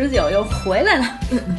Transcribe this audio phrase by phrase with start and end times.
[0.00, 1.04] 十九又回来了。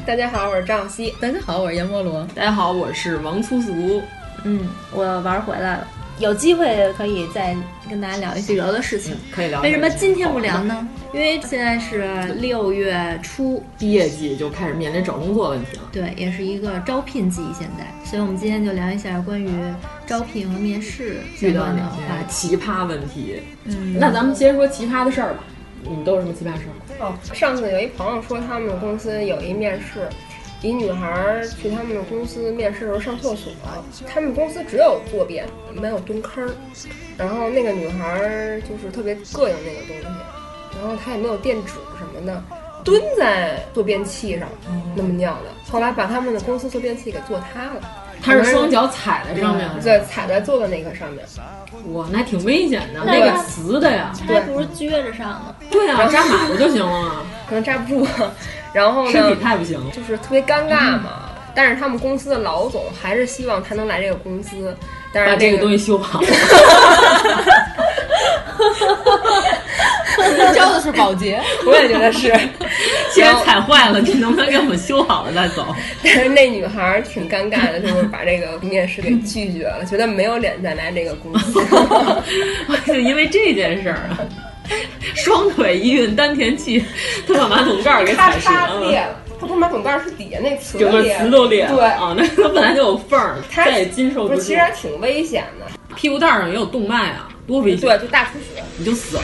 [0.06, 1.14] 大家好，我是张小希。
[1.20, 2.26] 大家好，我是阎摩罗。
[2.34, 4.02] 大家好，我是王粗俗。
[4.46, 5.88] 嗯，我玩回来了，
[6.20, 7.54] 有机会可以再
[7.90, 9.14] 跟大家聊一些聊的事情。
[9.30, 9.62] 可以聊。
[9.62, 10.88] 为什么今天不聊呢？
[11.14, 15.84] 因为现在是六月初，毕业季就开始面临找工作问题了。
[15.92, 19.50] 对，也是一个招聘季，现在，所以我们今天就聊一下关于
[20.08, 23.42] 招聘和面试遇到的那些奇葩问题。
[23.66, 25.40] 嗯，那咱们先说奇葩的事儿吧。
[25.84, 26.66] 你们都有什么奇葩事
[27.00, 27.06] 儿？
[27.06, 30.08] 哦，上次有一朋友说他们公司有一面试，
[30.62, 33.54] 一女孩去他们公司面试的时候上厕所，
[34.08, 36.52] 他们公司只有坐便，没有蹲坑儿，
[37.18, 40.18] 然后那个女孩就是特别膈应那个东西，
[40.80, 42.44] 然后她也没有垫纸什么的，
[42.84, 44.50] 蹲在坐便器上
[44.96, 47.82] 那么尿的，后来把他们的公司坐便器给坐塌了。
[48.22, 51.26] 他是双脚踩在上面，对，踩在坐的那个上面。
[51.94, 55.56] 哇，那还挺危险的，那个瓷的呀，还不是撅着上呢。
[55.72, 58.08] 对啊，扎马子就行了， 可能扎不住。
[58.74, 61.26] 然后呢，身体太不行，就是特别尴尬嘛。
[61.56, 64.76] 但是他们公司的老总还是希望他能来这个公司，
[65.12, 66.22] 但是把这个东西修好。
[70.54, 72.34] 招的是保洁， 我也觉得是。
[73.14, 75.76] 既然踩坏了，你能不能给我们修好了再走？
[76.04, 81.64] 但是那女孩挺尴尬的，就是把这个面试给拒绝了，觉得没有脸再来这个公司。
[82.86, 84.20] 就因为这件事儿啊，
[85.16, 86.84] 双腿一运丹田气，
[87.28, 89.16] 他把马桶盖给踩折了。
[89.40, 91.74] 他不是马桶盖是底下那瓷整个瓷都裂了。
[91.74, 94.42] 对啊，那它本来就有缝儿，它也经受不住。
[94.42, 97.88] 其实还挺危险的，屁股蛋上也有动脉啊，多危险！
[97.88, 99.24] 对，就大出血，你就死了。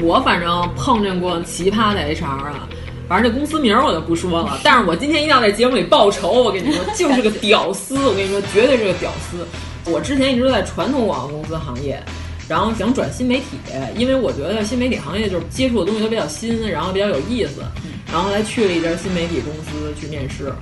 [0.00, 2.68] 我反正碰见过奇葩的 HR 啊，
[3.08, 4.58] 反正这公司名我就不说了。
[4.64, 7.94] 但是我今天一定要在节目里报仇，我跟你说，就是个屌丝。
[8.06, 9.46] 我跟你说，绝对是个屌丝。
[9.90, 12.02] 我之前一直都在传统广告公司行业，
[12.48, 13.58] 然后想转新媒体，
[13.96, 17.62] 因为我觉得新媒体行业就是接触的东西都比较新，然后比较有意思。
[18.10, 20.52] 然后来去了一家新媒体公司去面试，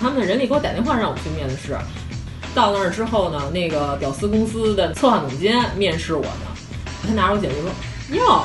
[0.00, 1.76] 他们的人力给我打电话让我去面的试。
[2.54, 6.46] 到那儿之后呢，那个屌丝公司的策划总监面试我呢，
[7.06, 7.70] 他拿着我简历说
[8.16, 8.42] ：“哟。”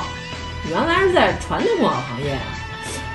[0.68, 2.36] 原来是在传统广告行业，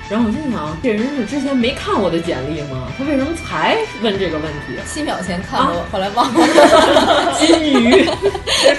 [0.10, 2.88] 然后我心想，这人是之前没看我的简历吗？
[2.98, 4.80] 他为什么才问这个问题？
[4.88, 6.40] 七秒前看过，啊、后来忘了。
[7.38, 8.06] 金鱼，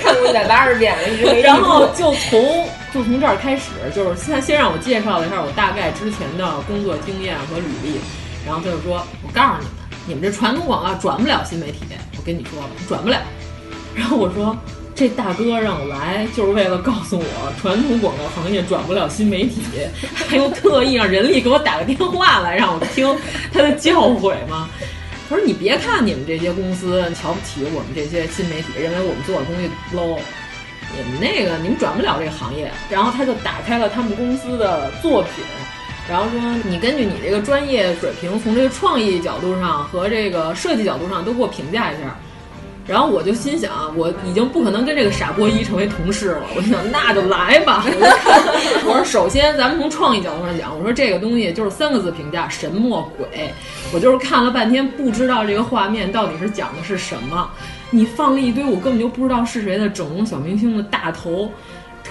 [0.03, 1.43] 看过一百八十遍了，一直没。
[1.45, 8.01] 然后就从就从这儿开始，就是先先让我介绍了一下我大概之前的工作经验和履历，
[8.47, 9.73] 然后他就说：“我告诉你们，
[10.07, 11.81] 你们这传统广告转不了新媒体，
[12.17, 13.19] 我跟你说了，转不了。”
[13.95, 14.57] 然后我说。
[14.95, 19.63] 这大哥让我来就是为了告诉我，传统广告行业转不了新媒体，
[20.15, 23.17] 还又特意让人力给我打个电话来让我听
[23.53, 24.69] 他的教诲吗？
[25.29, 30.19] 他说：“你别看你们这些公司瞧不起我们这些新媒体，认为我们做的东西 low，
[30.95, 35.43] 你们那个你们转不了这个行业。”然后他就打开了他们公司的作品，
[36.07, 36.39] 然后说
[36.69, 42.15] ：“你根据你这个专业水平，从这个创意角度上和这个设计角度上都给我评价一下。”
[42.93, 46.43] 然后我就心想，我已经不可能跟这个傻波一成为同事了。
[46.55, 47.87] 我就想，那就来吧。
[48.85, 53.51] 我说，首先咱们从创意角度上讲，我说这个东西就是三个字评价：神么鬼。
[53.95, 57.51] 我就是看了半天，不知道这个画面到底是讲的是什么。
[57.89, 61.51] 你放了一堆我根本就不知道是谁的整容小明星的大头，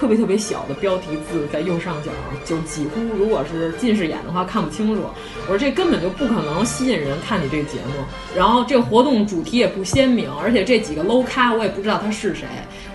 [0.02, 2.10] 特别特别小的标题字在右上角，
[2.44, 5.02] 就几乎如果是近视眼的话看不清楚。
[5.42, 8.02] 我说这根本就不可能吸引人看你这个节目。
[8.36, 12.48] 然后这个活动主题也不鲜明，而且这几个 low 咖我也不知道他是谁。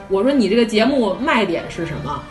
[0.10, 2.22] 我说你这个节目卖点是什么？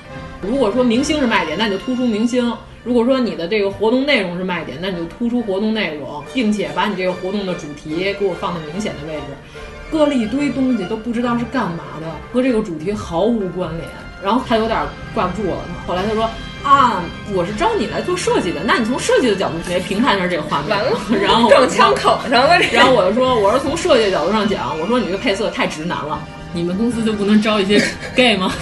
[0.42, 2.52] 如果说明星是卖点，那你就突出明星；
[2.84, 9.56] 如果说你的这个活动内容是卖点，那你就突出活动内容，并且把你这个活动的主题给我放在明显的位置。
[9.90, 13.88] 搁了一堆东西都不知道是干嘛的，和这个主题毫无关联。
[14.26, 14.76] 然后他有点
[15.14, 15.58] 挂不住了。
[15.86, 16.28] 后来他说
[16.68, 17.00] ：“啊，
[17.32, 22.58] 我是招你来做设计的，那你从设计的角度来评判一下这个画面。”完了，然后撞枪口上了。
[22.72, 26.20] 然后我就说：“我是从设计的角度上讲，我说你这配色太直男了，
[26.52, 27.80] 你们公司就不能招一些
[28.16, 28.52] gay 吗？”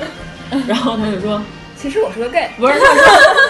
[0.68, 1.40] 然后他就说。
[1.80, 3.04] 其实我是个 gay，不是他说，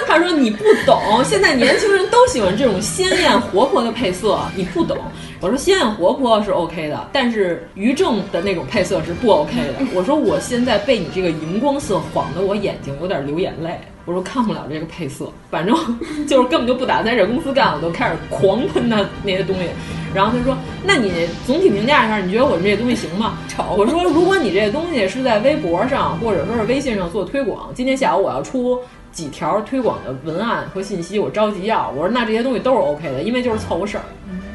[0.07, 4.99] 他说你不懂， 现在年轻人都喜欢这种鲜艳活泼的配色，你不懂。
[5.41, 9.75] 我说鲜艳活泼是 OK 的，但是于正的那种配色是不 OK 的。
[9.95, 13.81] 我说我现在被你这个荧光色晃得我眼睛有点流眼泪。
[14.09, 15.77] 我说看不了这个配色，反正
[16.27, 19.69] 就是根本就不打算在这公司干我，都开始狂喷他那些东西。
[20.15, 23.37] 然后他说：“那你总体评价一下，你觉得我们这些东西行吗？
[23.77, 28.81] ”我说：“如果你这个东西是在微博上或者说是微信上做推广，今天下午我要出
[29.13, 31.91] 几条推广的文案和信息，我着急要。
[31.91, 34.05] 我说那这些东西都是 OK 的，因为就是凑合事儿。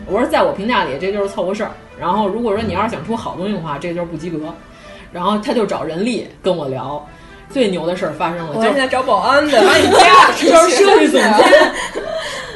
[0.07, 1.69] 我说在我评价里这就是凑合事儿。
[1.99, 4.39] 然后如果说你要是想出好东西的话，这就是不及格。
[5.11, 7.07] 然后他就找人力跟我聊。
[7.53, 11.73] 最牛的事儿发生了，我现在找保安的， 把你架 就是设计总监。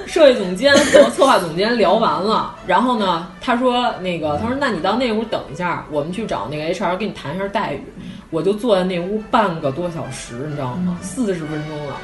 [0.07, 7.83] 设计总监和策划总监聊完了，然后呢，他说那个，他说那你到那屋等一下，我们去找那个 HR 跟你谈一下待遇。
[8.29, 10.97] 我就坐在那屋半个多小时，你知道吗？
[11.01, 11.97] 四十分钟了。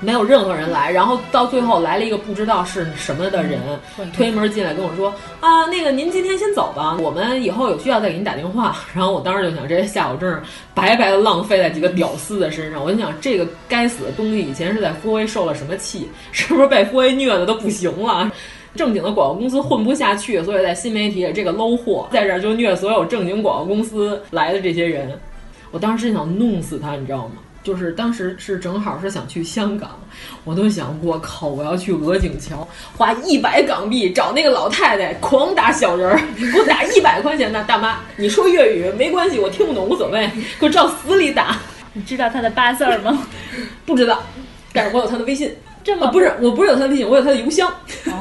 [0.00, 3.60] 没有任何人来，然后到最后来了一个不知道是什么的人，
[4.14, 10.40] 推门进来跟我说：“啊，那个您今天先走吧，我们以后有需要再给您打电话。”然后我当时就想，这下午真是
[10.74, 12.82] 白白的浪费在几个屌丝的身上。
[12.82, 18.30] 我就想，这个该死的东西以前是在富威受了什么气，是不是被富威虐的都不行了？
[18.76, 25.18] 正经的广告公司混不下去，所以在新媒体这个 low 货在这儿就虐所有正经广告公司来的这些人。
[25.72, 27.32] 我当时想弄死他，你知道吗？
[27.62, 29.90] 就是当时是正好是想去香港，
[30.44, 32.66] 我都想，我靠，我要去鹅颈桥，
[32.96, 38.00] 花一百港币找那个老太太狂打小人儿，给我打一百块钱的大妈。
[38.16, 40.26] 你说粤语没关系，我听不懂无所谓，
[40.58, 41.58] 给我照死里打。
[41.92, 43.26] 你知道他的八字吗？
[43.84, 44.22] 不知道，
[44.72, 45.54] 但是我有他的微信。
[45.82, 47.70] 这么不是，我不是有他的微信，我有他的邮箱。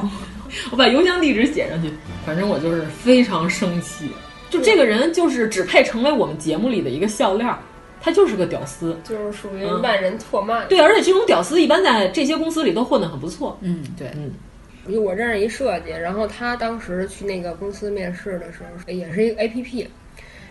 [0.72, 1.90] 我把邮箱地址写上去。
[2.26, 4.10] 反正我就是非常生气，
[4.50, 7.58] 就这个人就是只配成为我们节目里的一个笑料。
[8.02, 10.66] 他就是个屌丝，就是属于万人唾骂。
[10.66, 13.58] 对，而且这种屌丝一般在这些公司里都混得很不错。
[13.62, 14.32] 嗯，对，嗯。
[15.04, 19.86] 我认识一设计，然后他当时去那个公司面试的时候，也是一个 APP，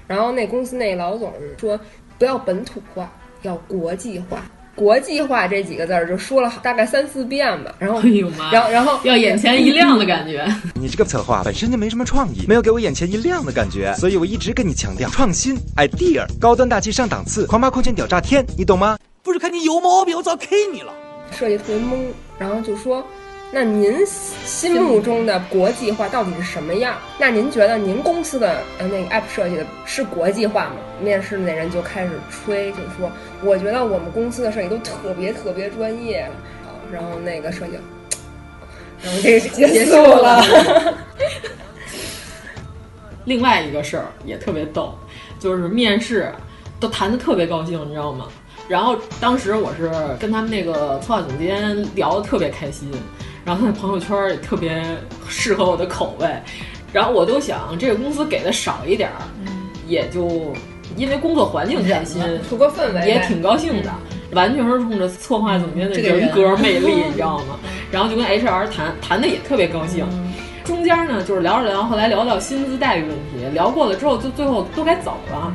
[0.06, 1.80] 然后那公司那老总说
[2.18, 3.12] 不要本土化，
[3.42, 4.44] 要国际化。
[4.78, 10.46] 国际化这几个字儿就说了大概三四遍吧，然后，哎呦妈，然后然后要眼前一亮的感觉。
[10.80, 18.96] 你这个策划本身就没什么创意，没有给我眼前一亮的感觉，所以我一直跟你强调创新，idea，高端大气上档次，狂霸空间屌炸天，你懂吗？
[19.24, 20.92] 不是看你有毛病，我早 K 你了。
[21.32, 22.06] 设计特别懵，
[22.38, 23.04] 然后就说。
[23.50, 26.96] 那您心目中的国际化到底是什么样？
[27.18, 30.72] 那您觉得您公司的呃那个 app 设计的是国际化吗？
[31.02, 33.10] 面试那人就开始吹，就说
[33.42, 36.30] 我觉得我们公司的设计都特别特别专业啊。
[36.92, 37.72] 然后那个设计，
[39.02, 40.44] 然后这个结束了。
[43.24, 44.94] 另外一个事儿也特别逗，
[45.38, 46.30] 就是面试
[46.78, 48.26] 都谈的特别高兴，你知道吗？
[48.68, 49.90] 然后当时我是
[50.20, 52.90] 跟他们那个策划总监聊的特别开心。
[53.48, 54.84] 然后他的朋友圈也特别
[55.26, 56.28] 适合我的口味，
[56.92, 59.24] 然后我都想这个公司给的少一点儿，
[59.86, 60.52] 也就
[60.98, 63.90] 因为工作环境开心，图个氛围，也挺高兴的。
[64.32, 67.58] 完全是冲着策划总监的人格魅力， 你知道吗？
[67.90, 70.04] 然后就跟 HR 谈谈的也特别高兴。
[70.62, 75.54] 中间呢，就是聊着聊，后来聊到薪资待遇问题，聊过了之后，就最后都该走了。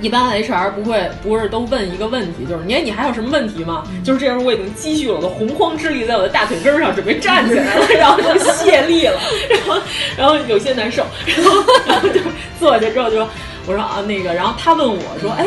[0.00, 3.84] 一般 HR 不会不是都问一个问题，就是你你还有什么问题吗？
[4.04, 9.82] 就是这时候我已经积蓄了我的洪荒之力，在我的大腿根上准备站起来了， 然后就泄力了，然后
[10.16, 12.20] 然后有些难受，然后然后就
[12.58, 13.28] 坐下之后就说，
[13.66, 15.46] 我说啊那个，然后他问我说，哎，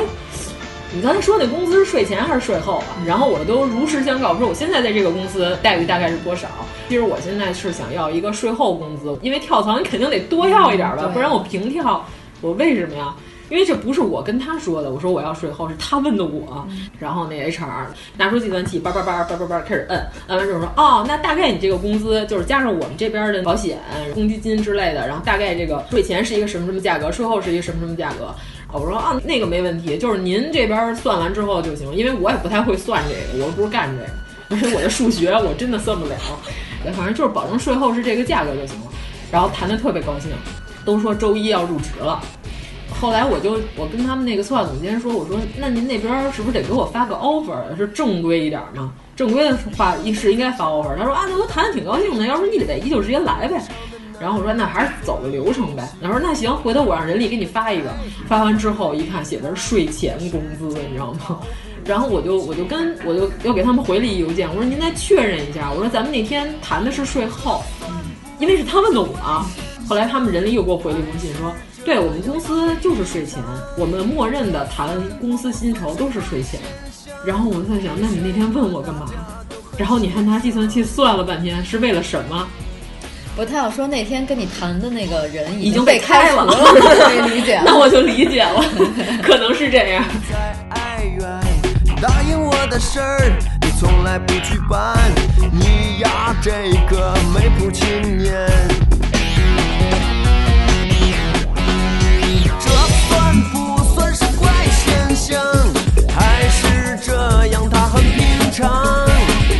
[0.93, 2.85] 你刚才说那工资是税前还是税后啊？
[3.05, 6.47] 然后我都如实相告，说我现在在这个公司待遇大概是多少？
[6.89, 12.05] 其实我现在是想要一个税后工资，因为跳槽你肯定得多要一点吧，不然我平跳，
[12.41, 13.13] 我为什么呀？
[13.53, 16.67] 因为这不是我跟他说的，我说我要税后，是他问的我。
[16.97, 17.85] 然后那 HR
[18.17, 23.77] 拿出计算器，叭叭叭叭叭叭开始摁，摁完之后说，哦，那大概你这个工资就是加上我们这边的保险、
[24.15, 28.33] 公积金之类的，然后大概这个税前是一个什么什么价格，税后是一个什么什么价格。
[28.71, 34.09] 我说啊，那个没问题，就是您这边算完之后就行，因为我也不太会算这个，我又不是干这个，
[34.49, 36.15] 而且我的数学我真的算不了，
[36.93, 38.87] 反正就是保证税后是这个价格就行了。
[39.31, 40.31] 然后谈的特别高兴，
[40.83, 42.19] 都说周一要入职了。
[43.03, 48.93] 后来我就我跟他们那个策划总监说，我说那您那边是不是得给我发个 offer，是正规一点吗？
[49.13, 50.95] 正规的话一是应该发 offer。
[50.97, 53.61] 他说啊，那都谈的挺高兴的，要不你得一就直接来呗。
[54.21, 55.85] 然后我说那还是走个流程呗。
[56.01, 57.89] 他说那行，回头我让人力给你发一个。
[58.25, 61.41] 发完之后一看写的是税前工资，你知道吗？
[61.83, 67.61] 然后我就我就跟我就又给他们回了一邮件，我说您再确认一下，我说咱们那天谈的是税后，
[68.39, 69.45] 因为是他问的我。
[69.89, 71.53] 后来他们人力又给我回了一封信说，
[71.85, 73.41] 对我们公司就是税前，
[73.77, 76.59] 我们默认的谈公司薪酬都是税前。
[77.25, 79.05] 然后我在想，那你那天问我干嘛？
[79.77, 82.47] 然后你还拿计算器算了半天，是为了什么？
[83.35, 87.59] 不，他要说那天跟你谈的那个人已经被开了， 可以理解。
[87.65, 88.63] 那我就理解了，
[89.23, 90.03] 可能是这样。
[92.01, 94.97] 答应我的事儿，你从来不去办，
[95.51, 96.51] 你呀这
[96.89, 98.82] 个没谱青年。
[106.09, 107.13] 还是这
[107.47, 109.07] 样它很平常？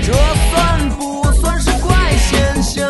[0.02, 2.90] 这算不算是怪现象？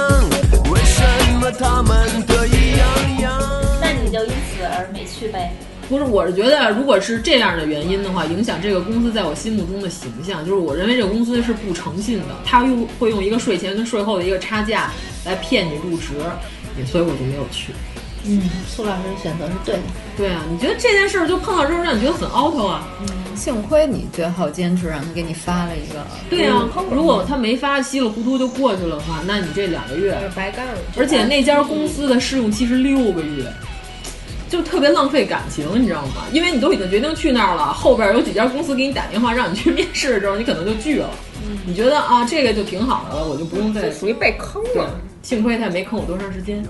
[0.71, 1.03] 为什
[1.39, 3.39] 么他们得意洋洋？
[3.79, 5.53] 那你就因此而没去呗？
[5.89, 14.91] 不是，我是觉得，如果是这样的原因的话，影响这个公司在我心目中的形象，就是我认为这个公司是不诚信的，他用会用一个税前跟税后的一个差价
[15.25, 16.13] 来骗你入职，
[16.85, 17.73] 所以我就没有去。
[18.25, 19.81] 嗯，苏老师的选择是对的。
[20.15, 22.87] 对啊，你觉得这件事儿就碰到之后让你觉得很 out 啊？
[23.01, 26.05] 嗯，幸亏你最后坚持让他给你发了一个。
[26.29, 30.73] 对啊，如果他没发，稀里糊涂就过去了的话，那你这两个月白干了。
[30.97, 33.45] 而且那家公司的试用期是六个月。
[34.49, 36.25] 就特别浪费感情，你知道吗？
[36.31, 41.09] 因为你都已经决定去那儿了，后边有几家公司给你打电话让你去面试的时候，你可能就拒了。
[41.65, 44.91] 你觉得啊，这个就挺好的了，我就不用再属于被坑了。
[45.23, 46.63] 幸亏他也没坑我多长时间。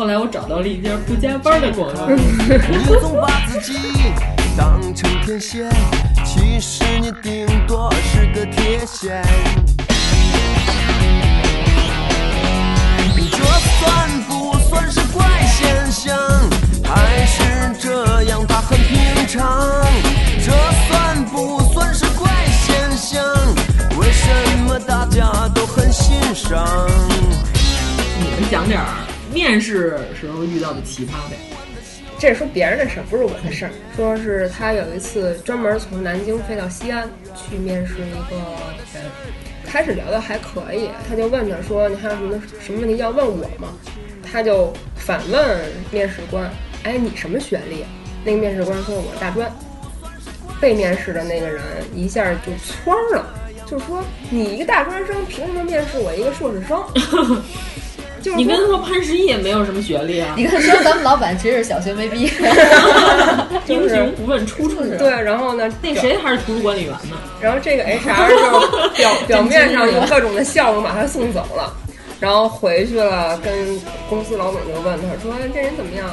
[0.00, 2.58] 后来我找到了一家不加班的广告公司。
[2.70, 3.78] 你总把自己
[4.56, 5.68] 当成天线，
[6.24, 9.22] 其实你顶多是个铁线。
[13.30, 16.16] 这算不算是怪现象？
[16.82, 17.42] 还是
[17.78, 19.68] 这样，它很平常。
[20.42, 20.50] 这
[20.88, 22.30] 算不算是怪
[22.66, 23.22] 现象？
[23.98, 24.30] 为什
[24.66, 26.66] 么大家都很欣赏？
[28.18, 28.80] 你们讲点
[29.32, 31.36] 面试时候遇到的奇葩呗。
[32.18, 33.70] 这是说别人的事儿，不是我的事儿。
[33.96, 38.36] 说是他有一次专门从南京飞到西安去面试一个
[38.92, 39.02] 人，
[39.64, 43.68] 开始聊的还可以，他就问他说：“你还有什么什么问题要问我吗？”
[44.22, 45.60] 他就反问
[45.90, 46.50] 面试官。
[46.82, 47.84] 哎，你什么学历？
[48.22, 49.50] 那个面试官说我大专。
[50.60, 51.62] 被面试的那个人
[51.94, 53.34] 一下就蹿了，
[53.66, 56.84] 就说你一个大专生凭什么面试我一个硕士生？
[58.22, 60.34] 就是你跟他说潘石屹也没有什么学历啊。
[60.36, 62.30] 你跟他说咱们老板其实是小学没毕业。
[63.66, 64.82] 英雄不问出处。
[64.98, 67.16] 对，然后呢，那谁还是图书管理员呢？
[67.40, 71.74] 然后这个 HR 就 表表面上有各种的笑容把他送走了，
[72.20, 73.52] 然后回去了跟
[74.08, 76.08] 公司老总就问他说这人怎么样？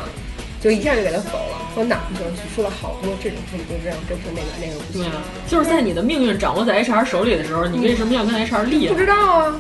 [0.60, 2.26] 就一下就给他否了，说哪不行？
[2.56, 5.06] 说了好多这种事，就这样，这是那个那个不行。
[5.48, 8.88] 就是在你的命运掌握在 HR 手里的时候，你为什么要跟 HR 立？
[8.88, 9.56] 不知道啊，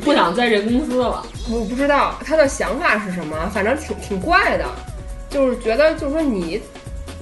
[0.00, 1.24] 不想在这公司了。
[1.50, 4.64] 我不知道他的想法是什么，反正挺挺怪的，
[5.28, 6.60] 就是觉得就是说你，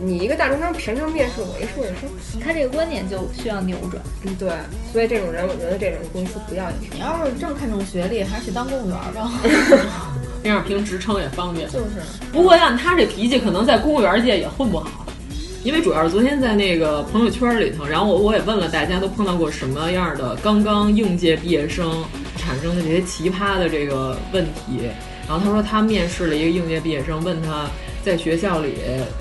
[0.00, 2.40] 你一个大专生凭什么面试我一硕士生？
[2.40, 4.02] 他这个观点就需要扭转。
[4.24, 4.50] 嗯，对，
[4.92, 6.88] 所以这种人，我觉得这种公司不要你。
[6.92, 9.30] 你要是这么看重学历，还是去当公务员吧。
[10.40, 12.00] 这样评职称也方便，就是。
[12.32, 15.04] 不过按他这脾气，可能在公务员界也混不好，
[15.64, 22.04] 因为主要是昨天在那个朋友圈里头，然后我我也问了大家都碰到过什么样的刚刚应届毕业生
[22.38, 24.88] 产生的这些奇葩的这个问题，
[25.28, 27.68] 然后他说他面试了一个应届毕业生，问他
[28.02, 28.74] 在学校里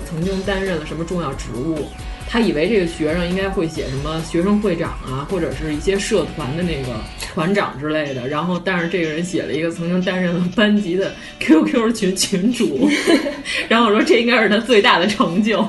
[0.08, 1.88] 曾经担任了什么重要职务。
[2.30, 7.00] 他以为这个学生应该会写什么学生会长啊，或者是一些社团的那个
[7.32, 8.28] 团长之类的。
[8.28, 12.86] 然后，但是这个人写了一个曾经担任了班级的 QQ 群群主。
[13.66, 15.66] 然后我说这应该是他最大的成就。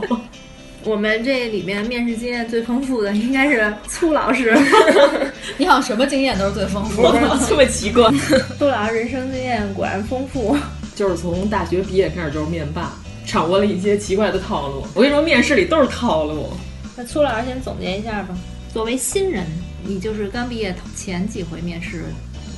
[0.83, 4.57] 我们这里面面试经验最丰富的应该是粗老师。
[5.57, 8.09] 你好像什么经验都是最丰富的，这么奇怪。
[8.57, 10.55] 粗老师人生经验果然丰富，
[10.95, 12.93] 就是从大学毕业开始就是面霸。
[13.25, 14.83] 掌握了一些奇怪的套路。
[14.95, 16.49] 我跟你说，面试里都是套路。
[16.95, 18.35] 那苏老师先总结一下吧。
[18.73, 19.45] 作为新人，
[19.83, 22.05] 你就是刚毕业前几回面试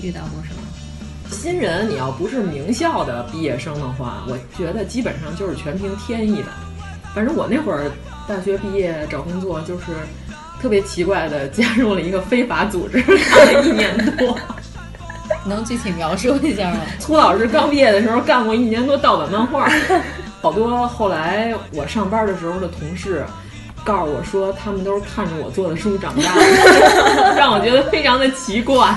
[0.02, 0.62] 遇到过什么？
[1.30, 6.48] 新人，你要不是名校的毕业生的话，我觉得基本上就是全凭天意的。
[7.14, 7.92] 反正我那会儿
[8.28, 9.86] 大学毕业找工作，就是
[10.62, 14.38] 特别奇怪的加入了一个非法组织， 干了一年多。
[15.46, 16.82] 能具体描述一下吗？
[17.00, 19.70] 粗老师刚毕业的时候干过一年多盗版漫画，
[20.42, 23.26] 好多后来我上班的时候的同事。
[23.84, 28.96] 告诉我说，他们都是看着我做的书长大的，让我觉得非常的奇怪。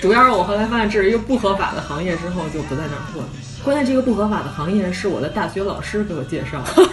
[0.00, 3.24] 主要是我后来发现这是一个不合法的行业之后，就不在那儿混。
[3.66, 6.88] 关键这个不合法的行业是我的大学老师给我介绍的，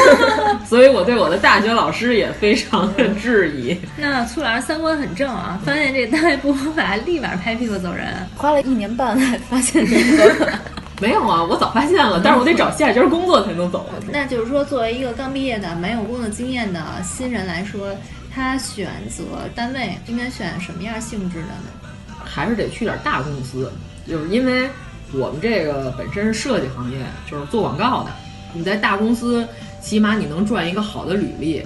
[0.64, 3.78] 所以我对我的大学老师也非常的质疑。
[3.98, 8.14] 那苏老师三观很正啊，发现这单位不合法，立马拍屁股走人。
[8.34, 10.52] 花了一年半才发现这个。
[11.02, 13.86] 没有啊，我早发现了，但是我得找下一家工作才能走。
[14.10, 17.94] 那就是说，作为一个刚毕业的、没有工作经验的新人来说，
[18.34, 19.22] 他选择
[19.54, 22.16] 单位应该选什么样性质的呢？
[22.24, 23.70] 还是得去点大公司，
[24.08, 24.70] 就是因为
[25.12, 26.98] 我们这个本身是设计行业，
[27.30, 28.10] 就是做广告的。
[28.52, 29.46] 你在大公司，
[29.80, 31.62] 起码你能赚一个好的履历。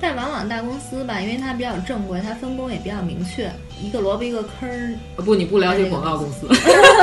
[0.00, 3.48] 但往往大公司吧，因为它比较正规，它分工也比较明确，
[3.80, 4.92] 一个萝卜一个坑儿。
[5.22, 6.48] 不，你不了解广告公司，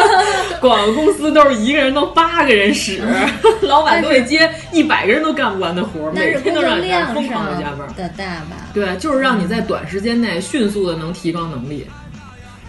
[0.59, 3.01] 广告公司都是一个人弄八个人使，
[3.63, 7.87] 老板都得接一百个人都干不完的活儿，每天都让你疯狂的加班。
[7.95, 8.67] 的大吧？
[8.73, 11.87] 对，就是让你在短时间内迅速的能提高能力。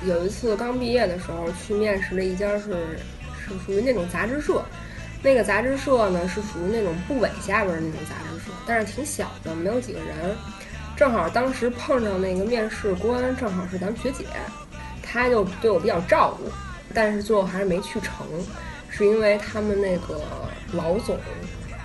[0.06, 2.72] 有一次刚毕业的时候去面试了一家是
[3.38, 4.62] 是属于那种杂志社。
[5.22, 10.34] 那个杂志社呢是属于那种部委下边的那种杂志社，但是挺小的，没有几个人。
[10.96, 14.24] 正好当时碰上那个面试官，正好是咱们学姐，
[15.02, 16.50] 她就对我比较照顾，
[16.94, 18.26] 但是最后还是没去成，
[18.88, 20.22] 是因为他们那个
[20.72, 21.18] 老总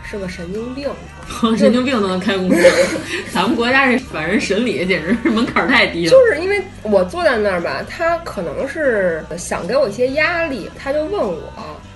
[0.10, 0.90] 是个神经病，
[1.58, 2.62] 神经病都能开公司，
[3.34, 6.12] 咱们国家这法人审理简直是门槛太低了。
[6.12, 11.42] 就是因为我坐在那儿吧，他可能是想给我一些压力，他就问我。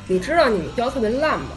[0.08, 1.50] 你知道你们学校特别烂吗？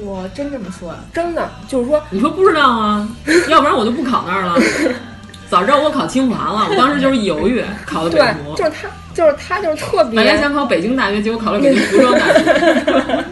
[0.00, 3.06] 我真这么说，真的就是说，你说不知道啊？
[3.48, 4.54] 要不然我就不考那儿了。
[5.50, 8.54] 早知道我考清华了，我当时就是一犹豫，考的北服。
[8.54, 10.16] 就是他，就是他，就是特别。
[10.16, 13.24] 本来想考北京大学，结果考了北京服装大学，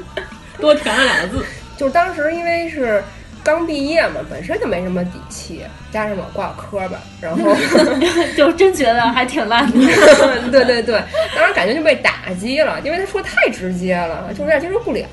[0.60, 1.44] 多填了两个字。
[1.76, 3.02] 就是当时因为是。
[3.44, 5.60] 刚毕业嘛，本身就没什么底气，
[5.92, 7.54] 加上我挂科吧，然后
[8.36, 9.78] 就真觉得还挺烂的。
[10.50, 11.00] 对对对，
[11.32, 15.06] 当时感觉就被打击了，因为他说太直接了，就有点接受不了。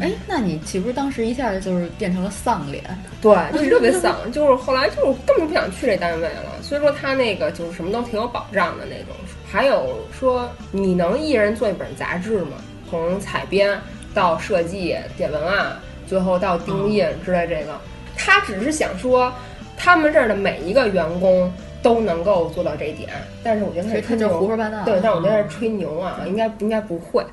[0.00, 2.82] 哎，那你岂不是当时一下就是变成了丧脸？
[3.22, 6.60] 对，就是特别丧，就是后来就是根本不想去这单位了。
[6.62, 9.14] 所以说他那个就是什么都挺有保障的那种。
[9.48, 12.56] 还有说你能一人做一本杂志吗？
[12.90, 13.80] 从采编
[14.12, 15.76] 到设计、点文案。
[16.08, 17.78] 最后到定印之类这个，
[18.16, 19.32] 他只是想说，
[19.76, 23.10] 他们这儿的每一个员工都能够做到这一点。
[23.44, 24.84] 但是我觉得他是胡说八道。
[24.84, 27.24] 对，但是我觉得是吹牛啊，应该应该不会。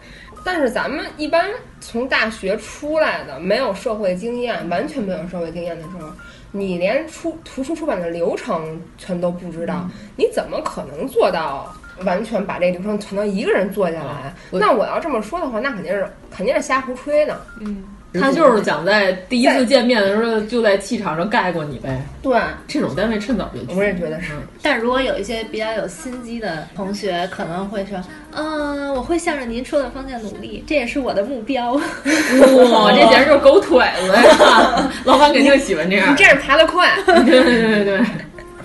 [0.43, 6.07] 但是咱们一般从大学出来的，没有社会经验，完全没有社会经验的时候，
[6.51, 14.31] 你连出图书出版的流程全都不知道，你怎么可能做到完全把这流程全都一个人做下来？
[14.51, 17.41] 那我要这么说的话，那肯定是肯定是瞎胡吹的。
[17.61, 17.83] 嗯。
[18.19, 22.01] 他就是想在第一次见面的时候就在气场上盖过你呗。
[22.21, 23.79] 对，这种单位趁早别去。
[23.79, 24.31] 我也觉得是。
[24.61, 27.97] 但如果有一些比较有心机的同学，可能会说
[28.33, 34.91] ：“嗯，我会向着您说的方向努力，这也是我的目标。”哇，这简直就是狗腿子呀！
[35.05, 36.11] 老板肯定喜欢这样。
[36.11, 36.91] 你这样爬得快。
[37.05, 38.01] 对对对对。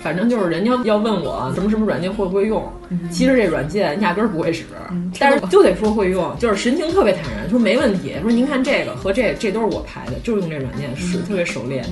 [0.01, 2.63] 反正就是人家要问我什么什么软件会不会用，
[3.11, 4.63] 其实这软件压根儿不会使，
[5.19, 8.15] 但是就得说会用，就是神情特别坦然，说没问题。
[8.21, 11.85] 说您看这个和这这都是我排的，就是用这软件，使特别熟练。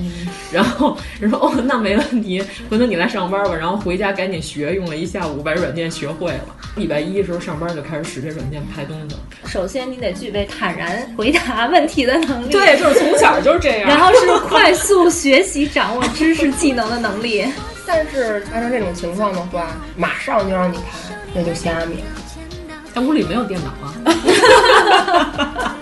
[0.52, 3.54] 然后人说哦，那没问题，回头你来上班吧。
[3.54, 6.56] 然后回家赶紧学，用了一下午把软件学会了。
[6.76, 9.16] 礼拜一的时候上班就开始使这软件排东西。
[9.46, 13.88] 首先你得具备坦然回答问题的能力，对，就是从小就是这样。
[13.88, 17.44] 然后是快速学习掌握知识技能的能力。
[17.92, 22.04] 但是按照这种情况的话，马上就让你排，那就瞎米。
[22.94, 23.92] 他屋里没有电脑啊。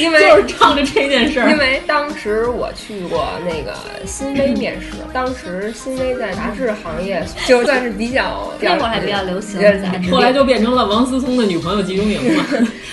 [0.00, 1.50] 因为就是仗着这件事儿。
[1.50, 12.44] 因为当时我去过那个新微面试，当时新微在杂志行业就算是比较那会儿还比较流行杂志，后来就变成了王思聪的女朋友集中营了。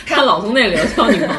[0.06, 1.36] 他老从那里头挑女朋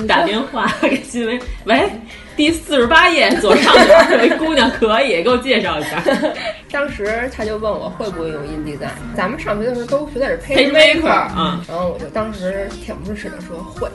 [0.00, 1.90] 友， 打电话给新微，喂。
[2.36, 6.02] 第四十八页左上角有一姑娘，可以给我介绍一下。
[6.70, 11.64] 当时他就问我会不会用 InDesign，咱们上学的时候都学的是 PageMaker 啊。
[11.66, 13.88] 然后我就当时恬不知耻的说会。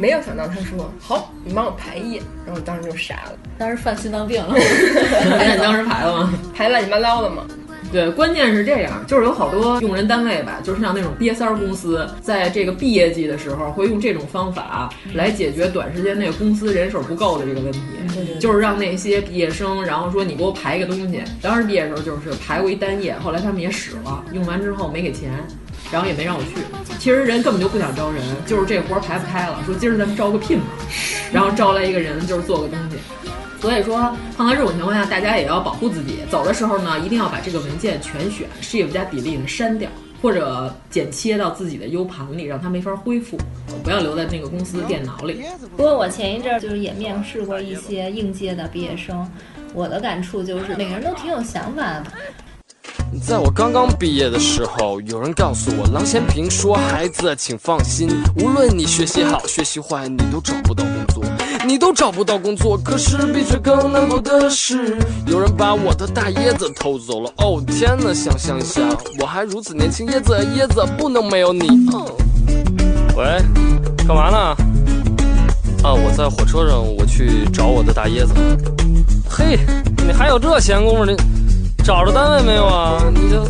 [0.00, 4.54] 没有想到他说好，你帮我排夜，然后我当时就傻了，当时犯心脏病了，
[5.28, 6.32] 那你当时排了吗？
[6.54, 7.44] 排乱七八糟的嘛。
[7.90, 17.80] 对，关键是这样，就是有好多用人单位吧，就是像那种瘪三儿公司，在这个毕业季的时候，会用这种方法来解决短时间内公司人手不够的这个问题，
[18.38, 21.22] 就是让那些毕业生，然后说你给我排一个东西。
[21.40, 25.32] 当时毕业的时候就是排过一单页，后来他们也使了，用完之后没给钱，
[25.90, 26.48] 然后也没让我去。
[26.98, 30.66] 其实人根本就不想招人，就是这活儿排不开了，说今儿咱们招个聘吧，
[31.32, 32.96] 然后招来一个人就是做个东西。
[33.60, 36.20] 所以说，碰到这种情况下，大家也要保护自己。
[36.30, 39.90] 走的时候呢，一定要把这个文件全选，Shift 加 Delete 删掉，
[40.22, 43.36] 或者剪切到自己的 U 盘里，让它没法恢复，
[43.82, 45.42] 不要留在那个公司的电脑里。
[45.76, 49.28] 不过我前一阵儿就是也面试过一些应届的毕业生，
[49.74, 52.04] 我的感触就是每个人都挺有想法的。
[53.26, 61.24] 在我刚刚毕业的时候，有人告诉我，郎咸平说：“孩子，请放心，无论你学习好学习坏，你都找不到工作，
[61.68, 62.78] 你都找不到工作。
[62.78, 67.30] 可是比这更难过的是，有人把我的大椰子偷走了。
[67.36, 68.88] 哦天哪，想想想，
[69.20, 71.68] 我还如此年轻，椰子椰子不能没有你。
[71.68, 72.06] 嗯、
[73.14, 73.42] 喂，
[73.98, 74.38] 干嘛呢？
[75.84, 78.32] 啊，我在火车上，我去找我的大椰子。
[79.28, 79.58] 嘿，
[80.06, 81.04] 你还有这闲工夫？
[81.04, 81.14] 你。
[81.88, 83.02] 找着单位没有啊？
[83.14, 83.42] 你这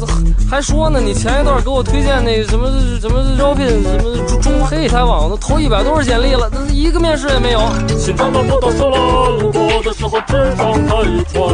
[0.49, 1.01] 还说呢？
[1.01, 2.71] 你前一段给我推荐那什么
[3.01, 7.59] 什么招聘什么中黑台网，都投一百多份简历了，那一个面试也没有。
[7.99, 11.51] 新疆的葡萄熟了，路过的时候只上它一船。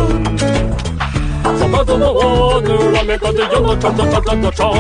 [1.59, 4.71] 小白怎么我牛肉拉面搞得有我转转转转转转。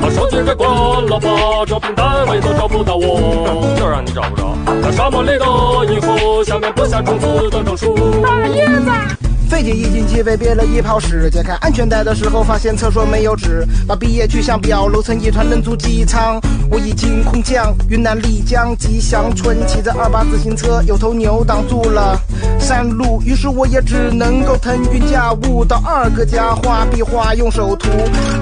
[0.00, 1.28] 把手机给关了吧，
[1.66, 4.54] 招聘单位都找不到我，就让你找不着。
[4.80, 5.44] 在沙漠里的
[5.92, 7.96] 以后，下面播下种子的种树。
[8.22, 9.15] 大椰子。
[9.48, 16.40] 费尽一斤鸡尾憋了一泡屎，解开安全带的时候发现厕所没有纸，把毕业去向表楼层一团扔足机舱。
[16.68, 22.20] 我已经空降云南丽江吉祥村，骑着二八自行车，有头牛挡住了
[22.58, 27.88] 山路，于是我也只能够腾云驾雾到二哥家画壁画，用手涂。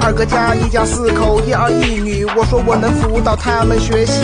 [0.00, 4.22] 二哥家一家四口，一儿一女，我说我能辅导他们学习。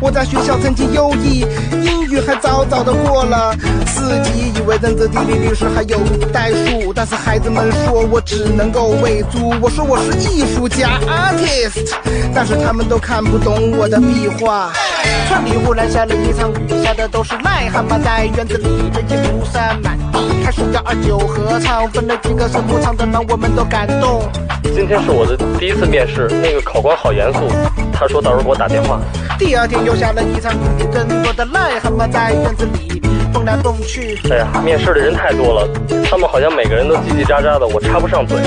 [0.00, 1.40] 我在学校成绩优异，
[1.82, 5.98] 英语还早早的过了四级，以为政治、地理、历史还有。
[6.26, 9.52] 代数，但是孩子们说我只能够喂猪。
[9.60, 11.94] 我说我是艺术家 artist，
[12.34, 14.72] 但是他们都看不懂我的壁画。
[15.28, 24.28] 村里忽然下了一场雨，下的都是癞蛤蟆在院子里，人间庐山满地，开始要二九合唱，分了几个声部，唱的让我们都感动。
[24.74, 27.40] 今天是我的第一次面试，那个考官好严肃，
[27.92, 29.00] 他说到时候给我打电话。
[29.38, 33.00] 第二天又下了一场雨，更多的癞蛤蟆在院子里。
[33.32, 34.18] 蹦来蹦去。
[34.30, 35.68] 哎呀，面试的人太多了，
[36.10, 38.38] 他们好像每个人都叽叽喳喳的，我插不上嘴。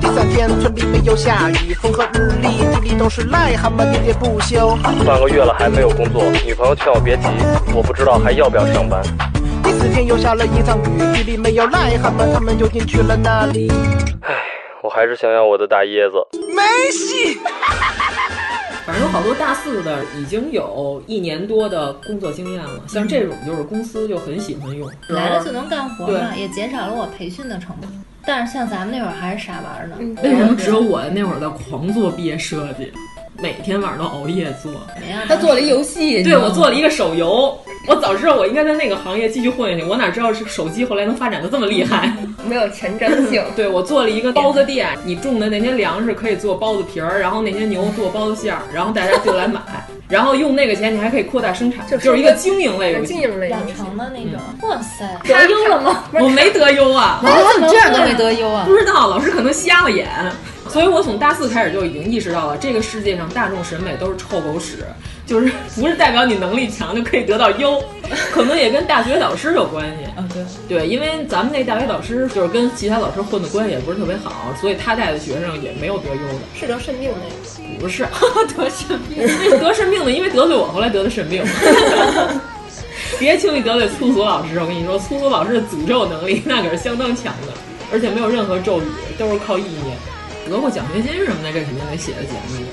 [0.00, 4.76] 第三天村里没有下雨，风和日丽，地里都是癞蛤蟆喋喋不休。
[5.04, 7.26] 半个月了还没有工作，女朋友劝我别急，
[7.74, 9.02] 我不知道还要不要上班。
[9.62, 13.70] 第四天又下了一场雨，地里没有癞蛤蟆，他们究竟去了哪里？
[14.22, 14.34] 唉，
[14.82, 16.16] 我还是想要我的大椰子。
[16.54, 17.38] 没戏。
[18.88, 28.04] 反正有好多大四的已经有一年多的工作经验了，像这种就是公司就很喜欢用，来了就能干活嘛，也减少了我培训的成本。
[28.24, 29.96] 但是像咱们那会儿还是傻玩呢。
[30.22, 32.90] 为什么只有我那会儿在狂做毕业设计，
[33.40, 34.72] 每天晚上都熬夜做？
[35.28, 37.56] 他做了一游戏，对我做了一个手游。
[37.86, 42.12] 我早知道我应该在那个行业继续混下去，我哪知道是手机后来能发展的这么厉害，
[42.44, 43.42] 没有前瞻性。
[43.54, 49.60] 对我做了一个包子店，你种的那些粮食可以做包子皮儿，然后那些牛做包子馅儿，然后大家就来买，
[50.08, 54.68] 然后用那个钱你还可以扩大生产，就是一个经营类游戏，经营类养成的那种。
[54.68, 56.04] 哇塞，得优了吗？
[56.20, 58.64] 我没得优啊，我怎么这样都没得优啊？
[58.66, 60.08] 不知道，老师可能瞎了眼。
[60.78, 64.84] 所以我从大四开始就已经意识到了，这个世界上大众审美都是臭狗屎，
[65.26, 67.82] 就是 不是代表你能力强就可以得到优，
[68.30, 70.04] 可能也跟大学导师有关系。
[70.16, 76.38] 啊，对对，因为咱们那大学导师就是跟其他老师混的关系也不是特别好，所以他带的学生也没有得优的。
[76.54, 77.80] 是得肾病那个？
[77.80, 78.06] 不是
[78.56, 79.26] 得肾病，
[79.58, 81.44] 得肾病的，因为得罪我，后来得的肾病。
[83.18, 87.52] 别轻易得罪粗俗老师，我跟你说，粗俗老师的诅咒能力那可是相当强的，
[87.92, 88.84] 而且没有任何咒语，
[89.18, 89.87] 都是靠意念。
[90.48, 92.64] 得过奖学金什么的，这肯定得写在节目里。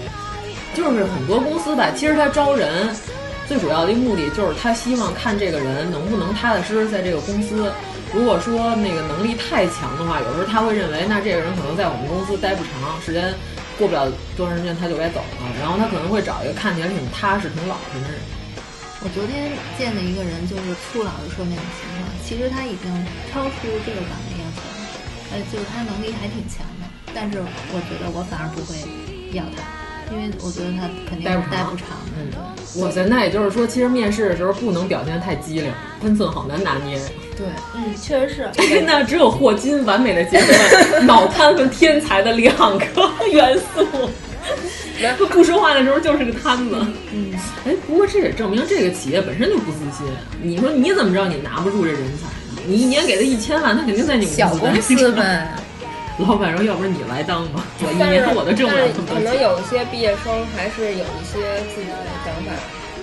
[0.73, 2.93] 就是很多公司吧，其实他招人
[3.47, 7.71] 最主要的一个目的就是他希望看这个人能不能踏踏实实在这个公司。
[8.13, 13.33] 如果说那个能力太强的话，有时候他会认为那这个人可能在我们公司待不长时间，
[13.77, 15.47] 过不了多长时间他就该走了。
[15.59, 18.19] 然后他可能会找一个看起来挺踏实、挺老实的人。
[19.03, 22.91] 我昨天见的一个人就是粗老师说那种情况，其实他已经
[23.31, 24.79] 超出这个岗位要求了，
[25.31, 26.67] 呃，就是他能力还挺强。
[27.15, 28.75] 但是我觉得我反而不会
[29.31, 31.87] 要他，因为我觉得他肯定待不长。
[32.17, 32.29] 嗯，
[32.81, 36.99] 哇塞，那也就是说，其实面试的时候不能表现太机灵，分寸好难拿捏。
[37.37, 38.49] 对，嗯，确实是。
[38.85, 42.85] 那只有霍金完美的结合了脑瘫和天才的两个
[43.31, 44.09] 元素。
[45.17, 46.75] 他不说话的时候就是个瘫子。
[47.13, 47.33] 嗯，
[47.65, 50.05] 哎，不过这也证明这个企业本身就不自信。
[50.41, 52.61] 你说你怎么知道你拿不住这人才呢？
[52.67, 55.53] 你一年给他一千万，他肯定在你小公司呗。
[56.23, 62.55] 老板说：“要不然你来当吧，我一年我都挣不了这么多可能有一些毕业生还是有一些自己的想法。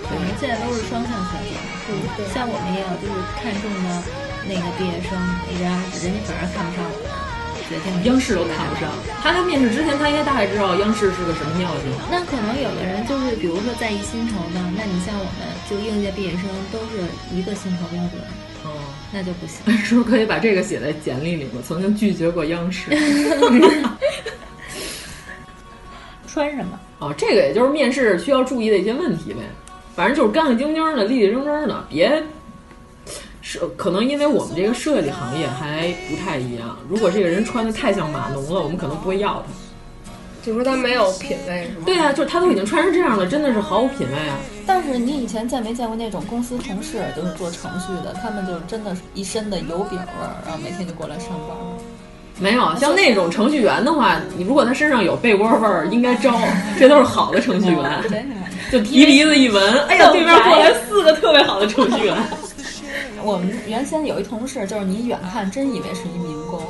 [0.09, 1.53] 我们现在都是双向选择。
[2.33, 3.87] 像我们也有就是看中的
[4.49, 5.13] 那个毕业生，
[5.45, 5.69] 人家
[6.01, 7.05] 人家反而看不上我们，
[7.69, 8.89] 决定央视都看不上。
[9.21, 11.91] 他在面试之前，他应该大概知道央视是个什么尿性。
[12.09, 18.21] 那可能有的人就是，比如说在意薪酬的，那你像我们就应届毕业生都是一个薪酬标准。”
[19.15, 21.61] 那就不行，是不是可以把这个写在简历里面？
[21.61, 22.89] 曾经拒绝过央视。
[26.25, 26.79] 穿什么？
[26.97, 29.41] 哦，这个也就是面试需要注意的一些问题呗。
[29.95, 32.23] 反正就是干干净净的、立立正正的，别
[33.45, 36.77] 是可能因为我们这个设计行业还不太一样。
[36.89, 39.51] 如果这个人穿的太像码农了，我们可能不会要他。
[40.41, 41.83] 就说他没有品味是吗？
[41.85, 44.35] 对啊，就是他都已经穿成这样了，真的是毫无品味啊。
[44.65, 51.57] 但是你以前见没见过那种公司同事，就是做程序的，他们就真的是一身的油饼味儿，然后每天就过来上班。
[52.39, 56.33] 没有，像那种程序员的话，你如果他身上有被窝味儿，应该招，
[56.79, 58.03] 这都是好的程序员。
[58.71, 62.17] 就提鼻子一闻，哎呀，对面过来四个特别好的程序员。
[63.23, 66.61] 我们原先有一同事，就是你远看真以为是一民工。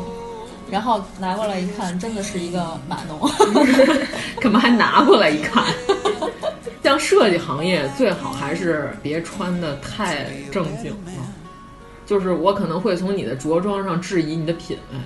[0.71, 3.19] 然后拿过来一看，真的是一个码农，
[4.41, 5.63] 干嘛还拿过来一看？
[6.83, 11.11] 像设计行业最好还是别穿的太正经了，
[12.05, 14.99] 就是我可能会从你的着装上质疑你的品味。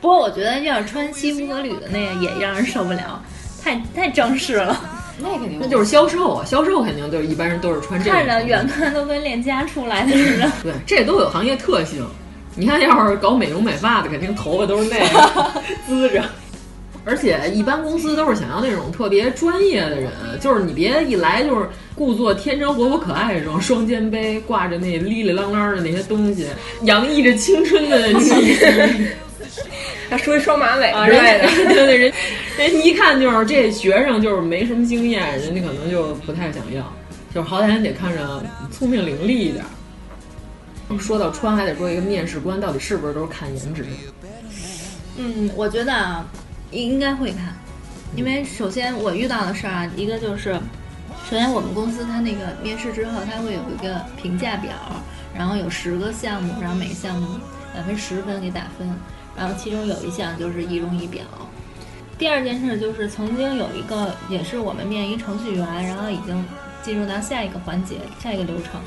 [0.00, 3.22] 不过我觉得要是穿西服革履的那个也让人受不了，
[3.62, 4.78] 太太正式了。
[5.18, 10.52] 那肯定那就是销售啊，销售肯定就是一般人都是穿这个，看着远看都跟链家出来的似的。
[10.62, 12.06] 对，这都有行业特性。
[12.54, 16.22] 你看，要是搞美容美发的，肯定头发都是那个 滋着。
[17.04, 26.48] 而且一般公司都是想要那种特别专业的人，就是你别一来就是故作天真活泼可爱这种双肩背，挂着那哩哩啷啷的那些东西，
[26.82, 28.66] 洋溢着青春的气息。
[30.10, 32.12] 他梳一双马尾之类的，对对，人
[32.58, 36.82] 人一看就是这学生就是没什么经验，人家可能就不太想要，
[37.34, 39.64] 就是好歹人得看着聪明伶俐一点。
[41.00, 43.84] 说到穿，还得说一个面试官到底是不是都是看颜值？
[45.18, 46.24] 嗯，我觉得啊，
[46.70, 47.56] 应该会看，
[48.14, 50.54] 因为首先我遇到的事儿啊，一个就是，
[51.28, 54.70] 首先我们公司它那个面试之后，它会有一个评价表，
[55.36, 57.26] 然后有十个项目，然后每个项目
[57.74, 58.88] 百分十分给打分，
[59.36, 61.22] 然后其中有一项就是仪容仪表。
[62.18, 66.44] 第二件事就是曾经有一个也是我们面一程序员，然后已经
[66.82, 68.80] 进入到下一个环节，下一个流程。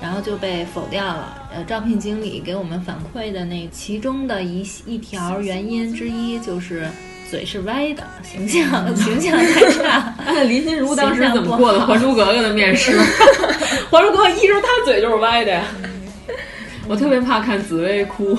[0.00, 1.48] 然后就被否掉了。
[1.54, 6.86] 呃，招聘经理给我们反馈的那其中的一一条原因之一就是
[7.30, 10.14] 嘴是歪的，形象 形象太差。
[10.44, 12.98] 林心如当时怎么过的《还珠格格》的面试？
[13.88, 15.64] 《还珠格格》一直她嘴就是歪的呀。
[16.86, 18.36] 我特别怕看紫薇哭。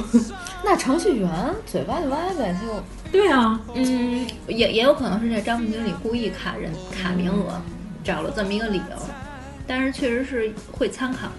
[0.66, 1.30] 那程序员
[1.66, 7.62] 嘴歪就歪呗，就对啊，嗯，也也有可能是这招聘经理故意卡人卡名额，
[8.04, 8.98] 找了这么一个理由。
[9.68, 11.34] 但是确实是会参考的。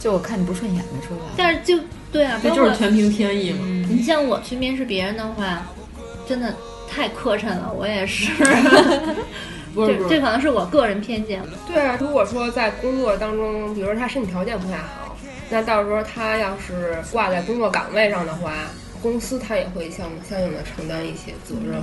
[0.00, 1.24] 就我看你不顺眼没说吧？
[1.36, 3.64] 但是就对啊，这就是全凭天意嘛。
[3.88, 5.66] 你像我去面试别人的话，
[6.28, 6.54] 真的
[6.88, 7.72] 太磕碜了。
[7.76, 8.30] 我也是，
[9.74, 11.42] 不是这可能是我个人偏见。
[11.66, 15.05] 对啊，如果说在工作当中，比如说他身体条件不太好，
[15.48, 18.52] 那到时候他要是挂在工作岗位上的话，
[19.02, 21.80] 公司他也会相相应的承担一些责任。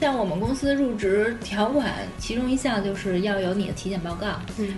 [0.00, 4.26] 像我们公司入职条款，其中一项就是要有你的体检报告。
[4.58, 4.74] 嗯。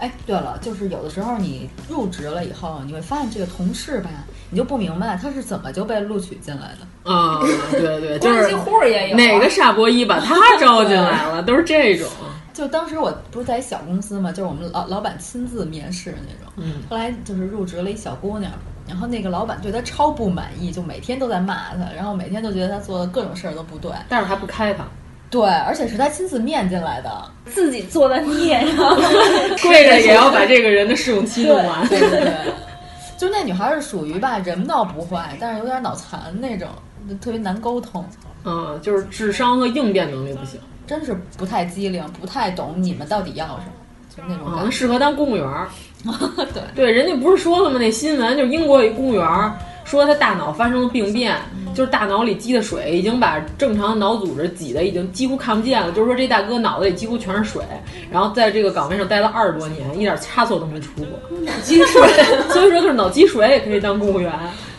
[0.00, 4.08] 哎，对了，就是有的时候你入职了以后，你会发现这个同事吧，
[4.48, 7.40] 你就不明白他是怎么就被录取进来的啊？
[7.72, 12.08] 对对， 就是户也有哪个傻波一把他招进来了，都是这种。
[12.58, 16.52] 就当时我不是在小公司嘛，就是我们老老板亲自面试的那种。
[16.56, 16.82] 嗯。
[16.90, 18.50] 后来就是入职了一小姑娘，
[18.88, 24.84] 然后那个老板对她超不满意，就每天都在骂她，然后每天都觉得她做的各种事儿都不对，但是还不开她。
[25.30, 27.10] 对，而且是他亲自面进来的，
[27.44, 28.66] 自己做的孽呀，
[29.62, 31.86] 跪着也要把这个人的试用期弄完。
[31.86, 32.32] 对对对，
[33.18, 36.66] 就那女孩是属于吧，人倒不坏，但是有点脑残那种，
[37.20, 38.02] 特别难沟通。
[38.44, 43.72] 嗯，就是智商和应变能力不行，真是不太机灵，不太懂你们到底要什么，
[44.16, 44.56] 就那种。
[44.56, 45.46] 能适合当公务员。
[46.54, 47.76] 对对，人家不是说了吗？
[47.78, 49.52] 那新闻就是英国一公务员。
[49.84, 51.34] 说他大脑发生了病变，
[51.74, 55.90] 就是大脑里积的水已经把正常的脑组织挤得已经几乎看不见了。
[55.92, 57.62] 就是说这大哥脑子里几乎全是水，
[58.10, 61.06] 然后在这个岗位上待了二十多年，一点差错都没出过。
[61.40, 62.02] 脑积水，
[62.50, 64.30] 所以说就是脑积水也可以当公务员，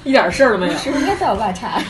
[0.03, 0.77] 一点事儿都没有。
[0.77, 1.81] 是不是应该叫我爸查？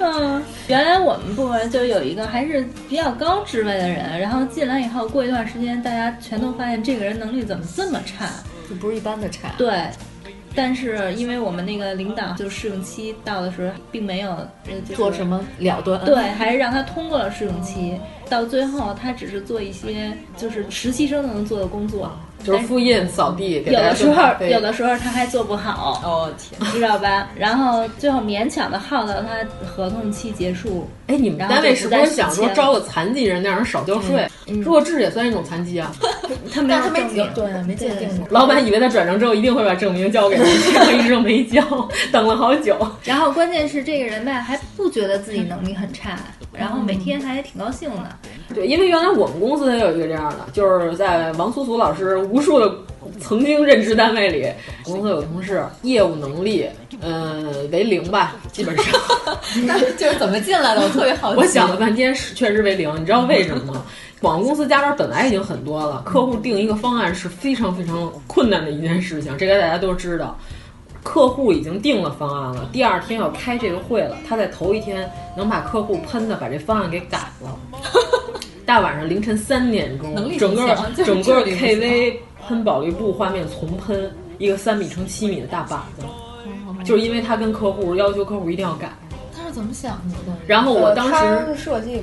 [0.02, 0.42] 嗯，
[0.72, 8.26] 原来我们部门就有一个还是比较高职位的人，然后进来以后，过一段时间，大家全都发现这个人能力怎么这么差，
[8.66, 9.50] 就不是一般的差。
[9.58, 9.70] 对。
[10.54, 14.34] 但是因为我们那个领导就试用期到的时候，并没有
[14.94, 17.98] 做什么了断，对，还是让他通过了试用期。
[18.30, 22.10] 到最后，他只是做一些就是实习生能做的工作，
[22.44, 23.62] 就是复印、扫地。
[23.66, 26.00] 有的时候，有的时候他还做不好。
[26.04, 27.28] 哦天，知道吧？
[27.36, 29.28] 然后最后勉强的耗到他
[29.66, 30.88] 合同期结束。
[31.06, 34.26] 哎，你们单位是不是想说招个残疾人，让人少交税？
[34.62, 35.92] 弱智也算一种残疾啊。
[36.52, 38.08] 他没有证明，对，没鉴定。
[38.30, 41.62] 老板以为他转正之后一定会把证明交给 他，结果一直没交，
[42.10, 42.76] 等了好久。
[43.04, 46.18] 然后关键是这个人吧，还不觉得自己能力很差，
[46.52, 48.16] 然后每天还挺高兴的。
[48.54, 52.74] 对，因为原来我们公司也有一个这样的，就是在王苏苏老师无数的
[53.20, 54.50] 曾经任职单位里，
[54.82, 56.66] 公司有同事业务能力，
[57.02, 58.86] 嗯，为零吧，基本上。
[59.66, 60.80] 那就是怎么进来的？
[60.80, 61.36] 我特别好奇。
[61.40, 62.90] 我想了半天，是确实为零。
[62.98, 63.84] 你知道为什么吗？
[64.18, 70.38] 广告公司加班本来已经很多了，客户定一个方案是非常非常困难的一件事情，这个大家都知道。
[71.02, 77.58] 客户已经定了方案了，第二天要开这个会了，他在头一天能把客户喷的把这方案给改了。
[78.64, 82.14] 大晚上凌晨三点钟，整个整个 KV
[82.46, 86.04] 喷保利布画面重喷一个三米乘七米的大板子，
[86.84, 88.92] 就是因为他跟客户要求客户一定要改。
[89.36, 90.32] 他是怎么想的？
[90.46, 92.02] 然后我当时设计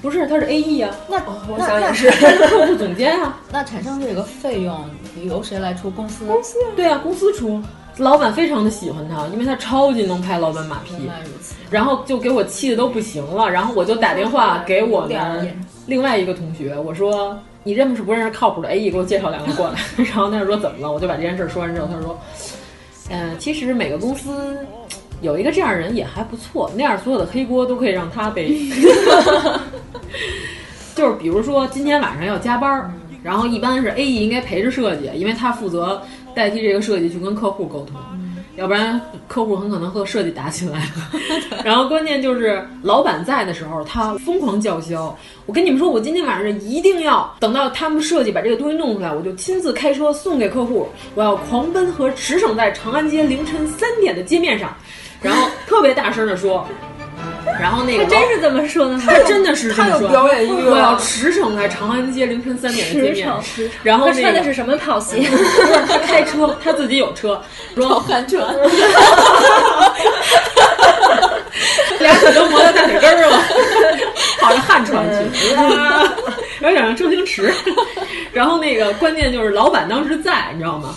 [0.00, 1.16] 不是，他是 A E 啊，那
[1.48, 2.10] 我想也是
[2.48, 3.40] 客户总监啊。
[3.50, 4.88] 那产生这个费用
[5.24, 5.90] 由谁来出？
[5.90, 6.24] 公司？
[6.26, 6.56] 公司？
[6.76, 7.60] 对啊，公司出。
[7.98, 10.94] 老板非常的喜欢他，因为他超级能拍老板马屁，
[11.68, 13.50] 然后就给我气的都不行了。
[13.50, 19.80] 然后我就打电话给我们另外一个同学，我说你认识不认识靠谱的 A E，给我介绍两个过来。
[20.04, 20.92] 然后他说怎么了？
[20.92, 22.16] 我就把这件事说完之后，他说，
[23.10, 24.56] 嗯，其实每个公司
[25.20, 28.56] 有一个这样人也还不错，那样所有的黑锅都可以让他背。
[30.94, 32.92] 就是比如说今天晚上要加班，
[33.24, 36.00] 然后一般是 A E 应该陪着设计，因为他负责。
[36.38, 37.96] 代替这个设计去跟客户沟通，
[38.54, 41.10] 要不然客户很可能和设计打起来了。
[41.64, 45.18] 然后关键就是老板在的时候，他疯狂叫嚣。
[45.46, 50.86] 我跟你们说，我今天晚上一定要等到他们设计把这个东西弄出来，我就亲自开车送给客户。
[51.16, 54.72] 我要狂奔和驰骋在长安街凌晨三点的街面上，
[55.20, 56.64] 然后特别大声的说。
[57.60, 59.04] 然后那个他真是这么说的吗？
[59.06, 60.08] 他真的是这么说。
[60.08, 63.28] 表演欲我要驰骋在长安街凌晨三点的街面。
[63.82, 65.22] 然后他穿的是什么跑鞋？
[65.88, 67.40] 他 开车，他自己有车，
[67.76, 68.48] 跑旱车。
[71.98, 73.42] 俩腿都磨到大腿根儿了，
[74.40, 75.54] 跑着旱船去。
[76.60, 77.52] 然后想让周星驰。
[78.32, 80.94] 然后那个关键就是老板当时在，你知道吗？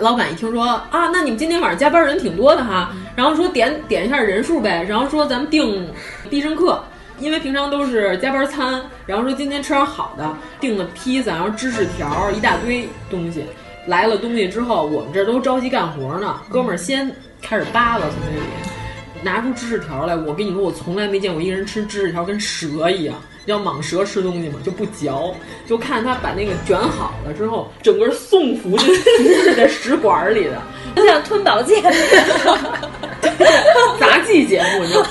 [0.00, 5.88] 老板一听说啊，那你们今天晚上加班人挺多的哈，然后说点点一下人数呗，然后说咱们订
[6.28, 6.82] 必胜客，
[7.18, 13.44] 因为平常都是加班餐，然后说今天吃点好的，订了披萨，然后芝士条一大堆东西，
[13.86, 18.46] 来了东西之后，我们这都着急干活呢，哥们儿先开始扒拉从这里
[19.22, 23.14] 拿出芝士条来，我跟你说，我从来没见过一个人吃芝士条跟蛇一样。
[23.46, 25.34] 要蟒蛇吃东西嘛，就不嚼，
[25.66, 30.62] 就看他把那个卷好了之后，整个送服进在食管里的，
[30.96, 31.82] 就像吞宝剑。
[33.98, 35.06] 杂技节目，你知道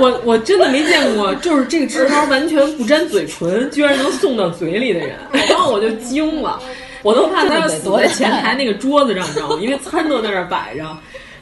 [0.00, 6.60] 我我真的没见过，就是这个芝条完全不沾嘴唇，居然能送到嘴里的人，然后我就惊了，
[7.02, 9.58] 我都怕他要死在前台那个桌子上，你知道吗？
[9.60, 10.84] 因为餐都在那儿摆着，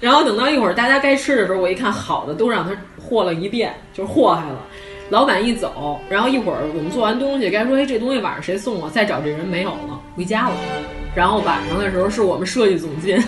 [0.00, 2.70] 然后等到一会儿大家该吃的时候，我一看好的都让他
[3.02, 4.58] 祸了一遍，就是祸害了。
[5.10, 8.90] 老板一走，然后一会儿我们做完东西，该说哎这东西晚上谁送啊？
[8.92, 10.56] 再找这人没有了，回家了。
[11.14, 13.22] 然后晚上的时候是我们设计总监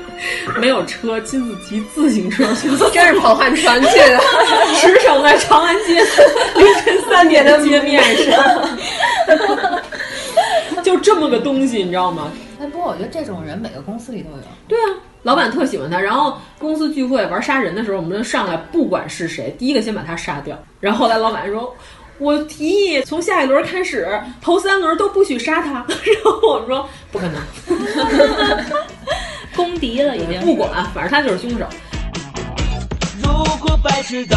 [0.58, 4.18] 没有车，亲自骑自行车去，真是跑旱船去的，
[4.80, 6.02] 驰骋在长安街
[6.54, 8.68] 凌晨三点的街面上，
[10.82, 12.32] 就这么个东西，你知道吗？
[12.60, 14.36] 哎，不过我觉得这种人每个公司里都有。
[14.68, 14.96] 对啊。
[15.22, 20.56] 老板特喜欢他，然后公司聚会玩杀人的时候，我们就上来，不管是谁，第一个先把他杀掉。
[20.78, 21.74] 然后后来老板说
[22.18, 24.08] ：“我提议从下一轮开始，
[24.40, 25.84] 头三轮都不许杀他。
[26.22, 27.42] ”然后我们说：“不可能，
[29.56, 31.66] 公敌了已经。”不管，反正他就是凶手。
[33.20, 34.36] 如果百事都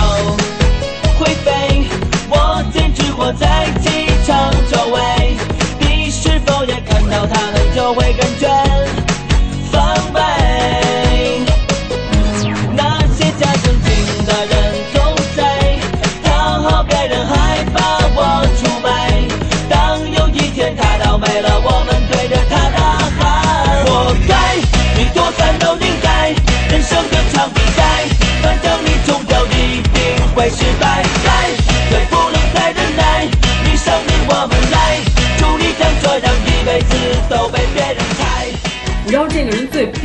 [1.19, 1.85] 会飞，
[2.31, 5.58] 我坚持活在机场周围。
[6.21, 8.47] 是否也看到他们就会感觉？
[9.71, 10.88] 防备。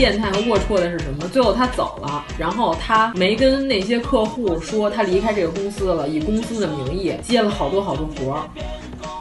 [0.05, 1.27] 变态和龌龊的是什么？
[1.29, 8.43] 最后他走了，然后他没跟那些客户说他离开这个公司了，以公司的名义接了好多好多活儿。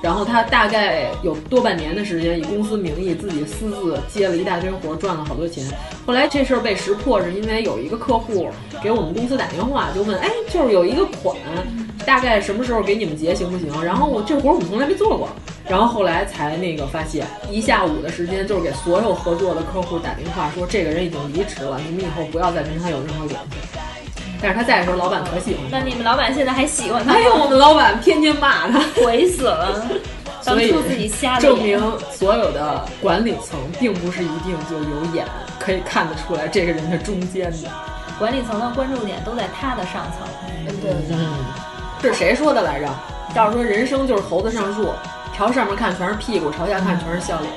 [0.01, 5.65] 然后他大概有多半年的时间，以公司名义自己私自接了一大堆活儿，赚了好多钱。
[6.05, 8.49] 后来这事儿被识破，是因为有一个客户
[8.83, 11.37] 给我们公司打电话，就问，哎，就是有一个款，
[12.05, 13.83] 大概什么时候给你们结行不行？
[13.83, 15.29] 然后我这活我们从来没做过。
[15.67, 23.57] 然后后来才那个发现，一下午的时间就是给所有合作的客户打电话说，这个人已经离职了，你们以后不要再跟他有任何联系。
[24.41, 25.79] 但是他在的时候，老板可喜欢他。
[25.79, 27.17] 那你们老板现在还喜欢他吗？
[27.17, 29.81] 哎呦，我们老板天天骂他，悔死了。
[30.43, 31.79] 当 所以初自己瞎了证明
[32.11, 35.25] 所有的管理层并不是一定就有眼，
[35.57, 37.69] 可以看得出来这个人的中间的。
[38.19, 40.27] 管理层的关注点都在他的上层。
[40.81, 41.33] 对嗯，
[42.07, 42.87] 是谁说的来着？
[43.33, 44.89] 照说人生就是猴子上树，
[45.35, 47.51] 朝上面看全是屁股，朝下看全是笑脸。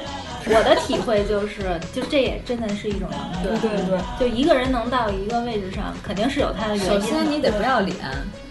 [0.49, 3.59] 我的体会就是，就这也真的是一种能力。
[3.61, 7.01] 对对对，就一个人能到一个位置上，肯定是有他的原因的。
[7.01, 7.97] 首先你得不要脸，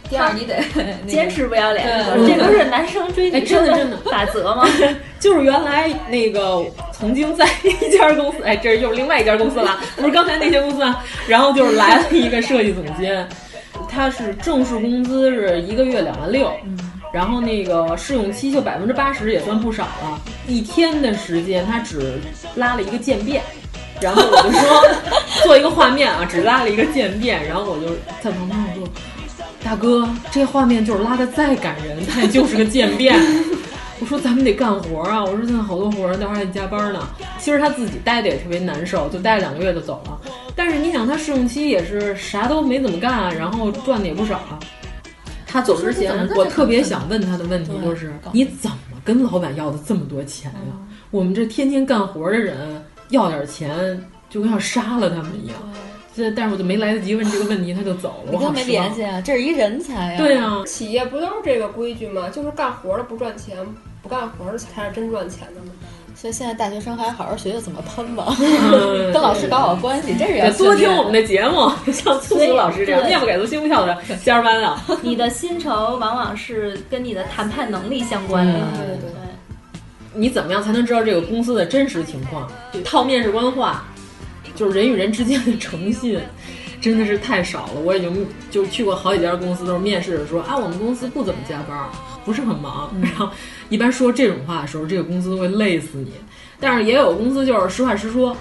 [0.10, 0.62] 第二你得
[1.08, 1.88] 坚持不要脸，
[2.28, 4.68] 这不是男生追哎女生的法则吗？
[5.22, 11.02] 就是原来那个曾经在一家公司，哎，这又是另外一家公司了，不是刚才那些公司啊。
[11.30, 13.26] 然后就是来了一个设计总监，
[13.96, 16.52] 他是正式工资是一个月两万六，
[17.14, 20.22] 然后那个试用期就百分之八十，也算不少了。
[20.48, 22.20] 一天的时间，他只
[22.56, 23.42] 拉了一个渐变。
[24.02, 24.84] 然后我就说
[25.46, 28.90] 做一个画面啊，只拉了一个渐变，然后我就在旁边我说。
[29.64, 33.18] 大哥，这画面就是拉的再感人，它也就是个渐变。
[34.00, 35.24] 我说咱们得干活啊！
[35.24, 37.08] 我说现在好多活儿，待会儿还得加班呢。
[37.40, 40.20] 其实他自己待的也特别难受，就待两个月就走了。
[40.56, 44.60] 但是你想，他试用期也是啥都没怎么干，然后赚的也不少啊。
[45.46, 50.60] 他走之前，我特别想问他的问题就是：你怎么跟老板要的这么多钱呀、
[51.12, 55.58] 我们这天天干活的人要点钱，就跟要杀了他们一样。
[56.16, 58.32] 这，但是我就没来得及问这个问题，他就走了。
[58.32, 60.18] 你跟没联系啊，这是一人才呀。
[60.18, 62.30] 对啊，企业不都是这个规矩吗？
[62.30, 63.58] 就是干活的不赚钱，
[64.02, 65.68] 不干活的才是真赚钱的吗？
[66.16, 74.82] 所以现在大学生还是好好学学怎么喷吧， 嗯跟老师搞好关系，这是多听我们的节目， 像粗俗老师这样对面不改色心不跳的 加班啊。
[75.02, 78.54] 你的薪酬往往是跟你的谈判能力相关的。
[78.54, 79.10] 对对对。
[80.18, 82.50] 你怎么样才能知道这个公司的真实情况？
[82.86, 83.84] 套面试官话，
[84.56, 86.18] 就是人与人之间的诚信，
[86.80, 87.82] 真的是太少了。
[87.84, 91.78] 我已经就去过好几家公司，都是面试的说啊，我们公司不怎么加班，
[92.26, 92.92] 不是很忙。
[93.02, 93.30] 然后
[93.70, 96.12] 一般说这种话的时候，这个公司都会累死你。
[96.60, 98.36] 但是也有公司就是实话实说。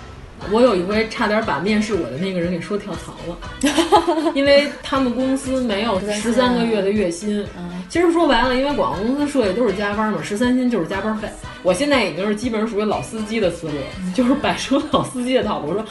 [0.50, 7.42] 我有一回差点把面试我的那个人给说跳槽了， 因为他们公司没有十三个月的月薪。
[7.88, 11.28] 其实说白了，因为广告公司设计都是加班嘛，十三薪就是加班费。
[11.62, 13.74] 我现在已经是基本上属于老司机的思路，
[14.12, 15.68] 就是摆出老司机的套路。
[15.68, 15.82] 我说，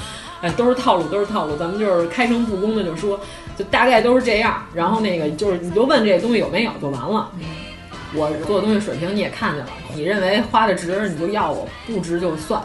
[0.42, 3.20] 哎，都是套路，都是套路，咱们就是开诚布公的就说，
[3.58, 4.62] 就大概都是这样。
[4.72, 7.32] 然后那个就是你就问这东西有没有就完了。
[8.16, 12.62] 我做的东西水平你也看见了，你认为花的值你就要我，不值就算。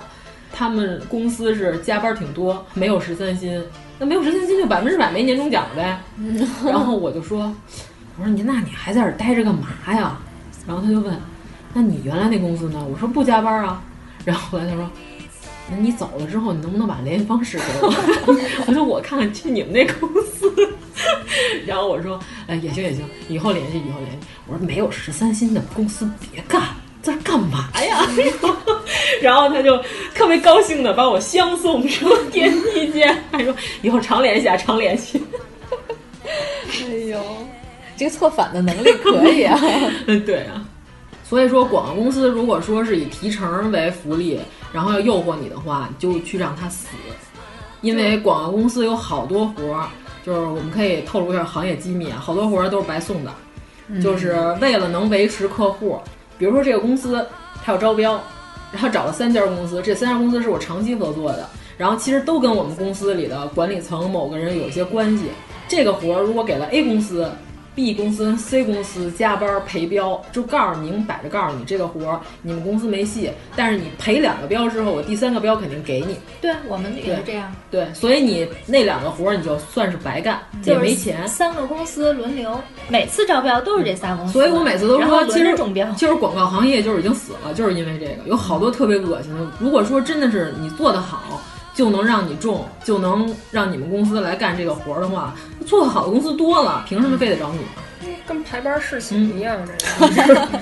[0.52, 3.62] 他们公司是加班挺多，没有十三薪，
[3.98, 6.00] 那没有十三薪就百分之百没年终奖呗。
[6.64, 7.54] 然后我就说，
[8.18, 10.18] 我说你那你还在这儿待着干嘛呀？
[10.66, 11.16] 然后他就问，
[11.74, 12.84] 那你原来那公司呢？
[12.90, 13.82] 我说不加班啊。
[14.24, 14.90] 然后后来他说，
[15.70, 17.94] 那你走了之后，你能不能把联系方式给我？
[18.66, 20.52] 我说我看看去你们那公司。
[21.66, 24.18] 然后我说，哎也行也行，以后联系以后联系。
[24.46, 26.62] 我说没有十三薪的公司别干。
[27.00, 28.04] 在这干嘛呀？
[29.22, 29.80] 然后他就
[30.14, 35.22] 特别高兴的把我相送上电梯间，还说以后常联系啊，常联系。
[36.24, 37.22] 哎呦，
[37.96, 39.58] 这个策反的能力可以啊！
[40.06, 40.66] 嗯，对啊。
[41.22, 44.40] 所以说，广告公司如果说是以提成为福利，
[44.72, 46.86] 然后要诱惑你的话，你就去让他死，
[47.80, 49.88] 因为广告公司有好多活儿，
[50.24, 53.32] 就是我们可以透露一下行业机密啊，好多活儿都是白送的，
[53.88, 55.98] 嗯就是为了能维持客户。
[56.38, 57.26] 比如说这个公司
[57.64, 58.20] 它要招标，
[58.72, 65.24] 然后找了三家公司，这三家公司是我长期合作的，然后其实都跟我们公司里的管理层某个人有一些关系。
[65.66, 67.30] 这个活儿如果给了 A 公司、
[67.78, 76.18] B 公司、C 公司加班陪标，就告诉你，明摆着告诉你这个活儿你们公司没戏，但是你赔两个标之后，我第三个标肯定给你。
[76.40, 77.54] 对我们也是这样。
[77.70, 81.28] 对，所以你那两个活儿你就算是白干，也没钱。
[81.28, 84.32] 三个公司轮流，每次招标都是这仨公司。
[84.32, 89.46] 所以我每次都说，其实中标其实广告行业就是已经死了，就是因为这个，有好多特别恶心的。
[89.60, 91.40] 如果说真的是你做得好，
[91.78, 95.32] 就能让你中，就能让你们公司来干这个活儿的话，
[95.64, 97.60] 做得好的公司多了，凭什么非得找你？
[98.26, 99.56] 跟排班试寝一样，
[100.00, 100.48] 这个。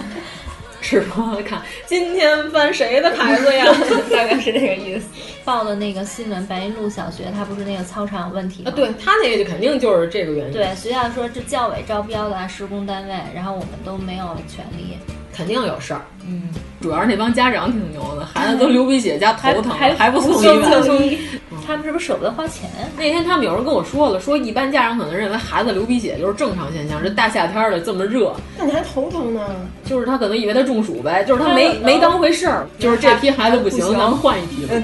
[0.82, 3.64] 是吗看今天翻谁的牌子呀？
[4.12, 5.06] 大概是这个意思。
[5.42, 8.70] 报的那个新闻，白云路小学，它不是那个操场有问题吗？
[8.70, 10.52] 啊，对他那个就肯定就是这个原因。
[10.52, 14.98] 对，学校说这教委招标的施工单位，然后我们都没有权利，
[15.36, 16.00] 肯定有事儿。
[16.26, 16.48] 嗯，
[16.80, 20.58] 主要是那帮家长挺牛的，孩子都流鼻血加头疼，还还不送医院。
[20.60, 21.18] 院。
[21.66, 22.70] 他们是不是舍不得花钱？
[22.96, 29.40] 那天他们有人跟我说了，说一般家长可能认为孩子流鼻血就是正常现象，这大夏天的这么热，那你还头疼呢？
[29.84, 34.74] 就是他可能以为他中暑呗，就是他没没当回事儿，就是这批孩子不行，咱们换一批吧。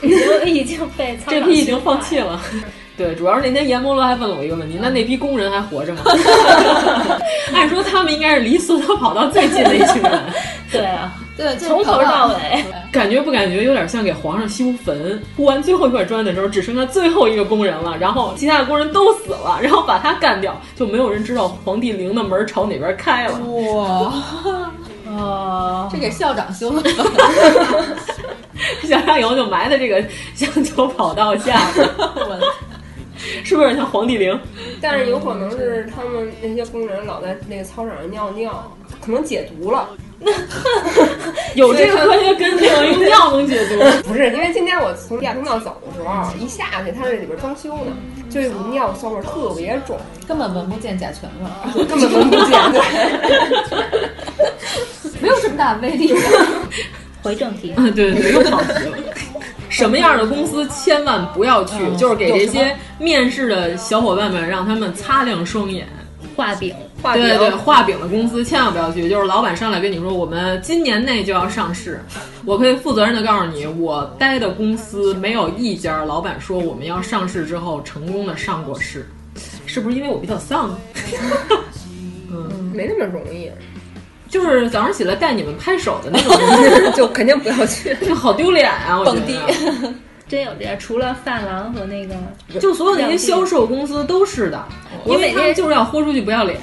[0.00, 2.40] 对， 已经被这批已经放弃了。
[2.96, 6.00] 对，主要是那天阎摩罗还问了我一个问题：那那批工人还活着吗？
[7.54, 10.20] 按说他们应该是离塑料跑道最近的一群人。
[10.72, 15.22] 对啊，对，从头到尾，感觉不感觉有点像给皇上修坟？
[15.36, 23.38] 铺完最后一块砖的时候，只剩下最后一个工人了，然后其他的工人都死了，然后把他干掉，就没有人知道皇帝陵的门朝哪边开了。
[23.40, 24.12] 哇，
[25.12, 26.90] 哦，这给校长修的。
[28.84, 30.02] 校长以后就埋在这个
[30.34, 31.60] 香球跑道下。
[33.44, 34.38] 是不是像黄帝陵？
[34.80, 39.88] 但是有可能是他们那些工人老在那个操场上尿尿，可能解毒了。
[40.18, 40.32] 那
[41.54, 43.78] 有这个科学根据，用尿能解毒？
[44.08, 47.92] 不是，因为今天我从亚通道走的时候，一下去，它这里边装修呢，
[48.30, 51.30] 就一股尿骚味特别重，根本闻不见甲醛
[51.74, 52.80] 味，根本闻不见，对，
[55.20, 56.14] 没有这么大威力。
[57.22, 58.96] 回正题，啊，对对对，又跑题了。
[59.76, 61.74] 什么样的公司千万不要去？
[61.80, 65.86] 嗯、就是给这些面试的小伙伴们，让他们擦亮双眼。
[66.34, 69.08] 画饼，画饼，对对，画饼的公司千万不要去。
[69.08, 71.98] 就是老板上来跟你说，我们今年内就要上市，
[72.44, 79.06] 我可以负责任的告诉你，我待的公司没有一家老板说我们要上市之后成功的上过市，
[79.66, 80.78] 是不是因为我比较丧？
[82.30, 83.50] 嗯，没那么容易。
[84.36, 89.00] 就是早上起来带你们拍手的那种， 就肯定不要去， 就好丢脸啊！
[89.02, 89.34] 蹦迪，
[90.28, 92.14] 真有这样，除了发廊和那个，
[92.60, 94.62] 就所有那些销售公司都是的，
[95.06, 96.60] 因为他们就是要豁出去不要脸。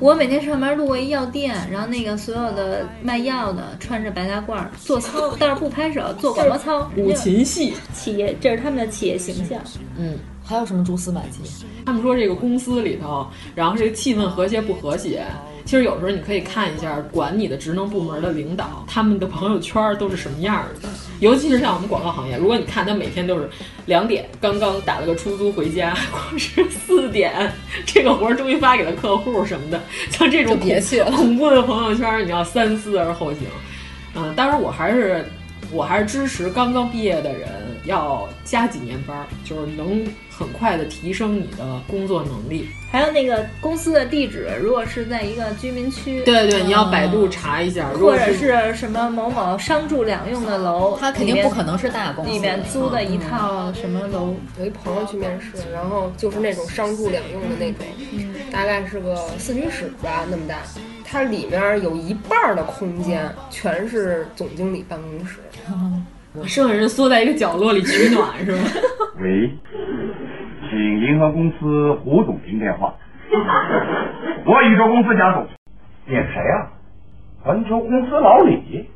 [0.00, 9.60] 我每天上班路过一药店，然后那个所有的卖药的穿着白大褂做操，但是不拍手，做广播操，舞琴戏，企业这是他们的企业形象。
[9.96, 11.38] 嗯，还有什么蛛丝马迹？
[11.86, 15.24] 他们说这个公司里头，然后这个气氛和谐不和谐？
[15.64, 20.88] 其实有时候你可以看一下管你的职能部门的领导，他们的朋友圈都是什么样的。
[21.20, 23.48] 尤其是像我们广告行业，如果你看他每天都是
[23.86, 27.52] 两点刚刚打了个出租回家， 或是四点
[27.86, 33.42] 这个活儿终于发给了客户什么的，像这种别去恐怖的朋友圈，你要三思而后行。
[34.14, 35.24] 嗯，当然我还是
[35.70, 37.48] 我还是支持刚刚毕业的人
[37.84, 40.04] 要加几年班，就是能
[40.36, 42.68] 很快的提升你的工作能力。
[42.90, 54.34] 还有那个公司的地址，如果是在一个居民区，对对，你要百度查一下，或者是什么某某商住两用的楼，它肯定不可能是大公司里面租的一套什么楼。
[54.58, 60.58] 有一朋友去面试，然后就是那种商住两用的那种，嗯，大概是个四居室吧，那么大，
[61.02, 65.38] 它里面有一半的空间全是总经理办公室，
[66.46, 68.58] 剩下人缩在一个角落里取暖是吧？
[69.18, 69.50] 喂。
[70.72, 72.94] 请银河公司胡总听电话。
[74.46, 75.46] 我宇宙公司贾总，
[76.06, 76.72] 点谁呀、啊？
[77.44, 78.88] 环球公司老李，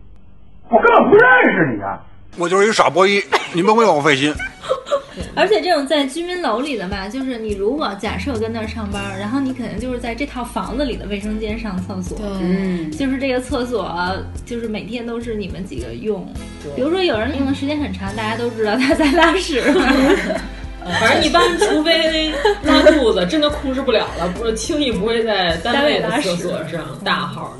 [0.70, 1.22] 我根本不认
[1.54, 2.00] 识你啊！
[2.38, 3.20] 我就是一傻波一，
[3.52, 4.32] 你们不用我费心。
[5.36, 13.86] 而且这种在居民楼里的吧，就是你如果假设跟那儿上班，然后你肯定就是在这套房子里的卫生间上厕所，嗯，就是这个厕所
[14.46, 16.26] 就是每天都是你们几个用。
[16.74, 19.60] 比如说有人用的时间很长，大家都知道他在拉屎。
[21.00, 22.32] 反正一般，除非
[22.62, 27.52] 拉肚子真的控制不了了，不是轻易不会在单位的厕所上大号。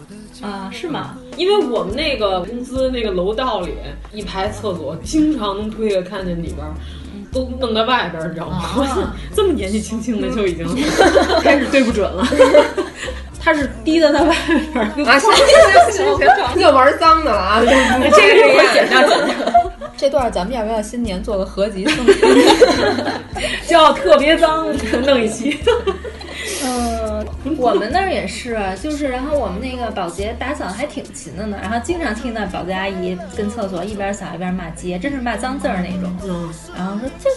[0.42, 1.16] 啊，是吗？
[1.36, 3.72] 因为我们那个公司那个楼道里
[4.12, 6.58] 一排厕所，经常能推开看见里边
[7.32, 8.62] 都弄在外边，你知道吗？
[8.84, 10.66] 啊、 这么年纪轻轻的就已经
[11.42, 12.26] 开始对不准了。
[13.42, 14.34] 他是滴在他外
[14.74, 15.18] 边啊！
[15.20, 15.46] 行行
[16.18, 17.60] 行，又玩脏的了啊！
[17.62, 19.65] 这个是我剪掉剪掉。
[19.96, 21.86] 这段咱们要不要新年做个合集？
[23.66, 24.66] 叫特别脏，
[25.04, 25.58] 弄一期。
[26.64, 27.26] 嗯，
[27.58, 36.16] 我们那儿也是，就是然后我们那个保洁打扫还挺勤的呢，然后经常听到保洁阿姨跟厕所一边扫一边骂街，真是骂脏字儿那种。
[36.24, 37.30] 嗯，然后说这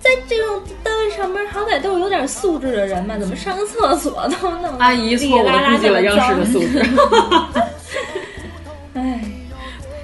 [0.00, 6.84] 在这种单位上班，好歹都是有点素质的人嘛，怎么上个厕所都那么阿姨错误的估计了央视的素质。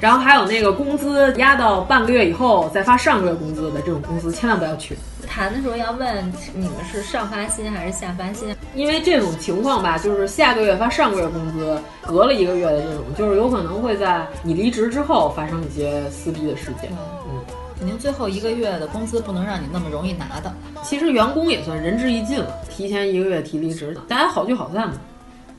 [0.01, 0.03] 哎。
[0.03, 4.97] 然后还有那个工资压到半个月以后再发上个月工资的这种公司，千万不要去。
[5.29, 16.91] 谈的时候要问你们是上发薪还是下发薪，因为这种情况吧，就是下个月发上个月工资，隔了一个月的这种，就是有可能会在你离职之后发生一些撕逼的事件。
[17.29, 17.45] 嗯，
[17.79, 20.53] 肯定最后一个月的工资不能让你那么容易拿的。
[20.83, 24.95] 其实员工也算仁至义尽了，提前一个月提离职，大家好聚好散嘛。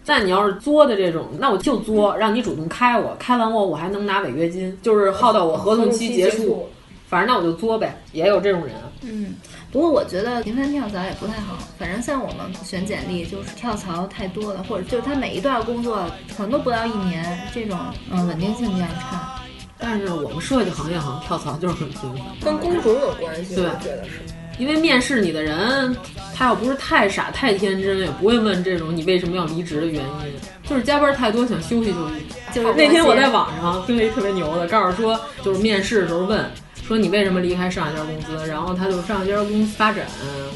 [0.05, 6.67] 但你要是作的这种，那我就作，让你主动开我，开完我我还能拿违约金，就是耗到我合同期结束。
[7.07, 8.73] 反正那我就作呗，也有这种人。
[9.01, 9.35] 嗯，
[9.69, 11.57] 不过我觉得频繁跳槽也不太好。
[11.77, 16.05] 反正像我们选简历，就是跳槽太多了，或者就是他每一段工作
[16.37, 17.77] 可能都不到一年，这种
[18.09, 19.41] 嗯稳定性比较差。
[19.77, 24.21] 但是我们设计行业好像跳槽就是很频繁，跟工种有关系，对，我觉得是。
[24.57, 25.95] 因为面试你的人，
[26.35, 30.33] 他要不是太傻太天真，也不会问这种你为什么要离职的原因，
[30.63, 32.25] 就是加班太多想休息休息。
[32.53, 36.45] 就是那天我在网上听了一特别牛的，告诉说就是面试的时候问。
[36.83, 38.45] 说你为什么离开上一家公司？
[38.47, 40.05] 然后他就上一家公司发展，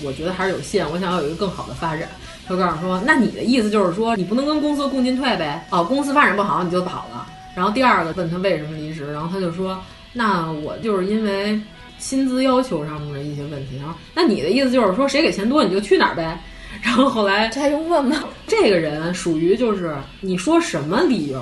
[0.03, 2.09] 我觉得还是有限，我想要有一个更好的发展。
[2.45, 5.65] 他告诉说，那你的意思就是说，你不能跟公司共进退呗？
[5.69, 7.25] 哦，公司发展不好你就跑了。
[7.55, 9.79] 然后第二个问他为什么离职，然后他就说，
[10.11, 11.57] 那我就是因为
[11.97, 13.77] 薪资要求上面的一些问题。
[13.77, 16.39] 然后，那你的意思就是说，谁给钱多你就去哪儿呗？
[16.81, 18.23] 然后后来这还用问吗？
[18.45, 21.41] 这个人属于就是你说什么理由，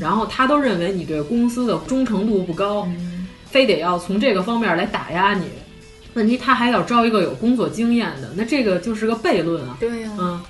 [0.00, 2.86] 然后他都认为你对公司的忠诚度不高。
[3.46, 5.44] 非得要从这个方面来打压你，
[6.14, 9.76] 问题他还要招一个有工作经验的，那这个就是个悖论啊。
[9.78, 10.42] 对呀，嗯，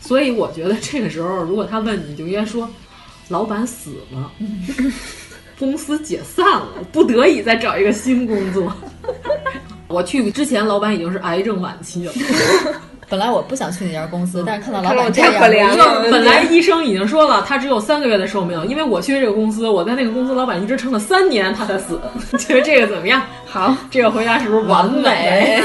[0.00, 2.70] 所以我觉得这个时候，如果他问你，就应该说，
[3.30, 4.30] 老板死了，
[5.60, 8.72] 公司解散了，不得已再找一个新工作。
[9.86, 12.12] 我去之前，老板已经是癌症晚期了。
[13.10, 16.00] 本来我不想去那家公司，但是看到老板太可怜了。
[16.10, 22.00] 本来医生已经说了，他只有三个月的寿命，因为我去这个公司，我在那个公司，老板一直撑了三年，他才死。
[22.38, 23.20] 觉得这个怎么样？
[23.44, 25.60] 好，这个回答是不是完美？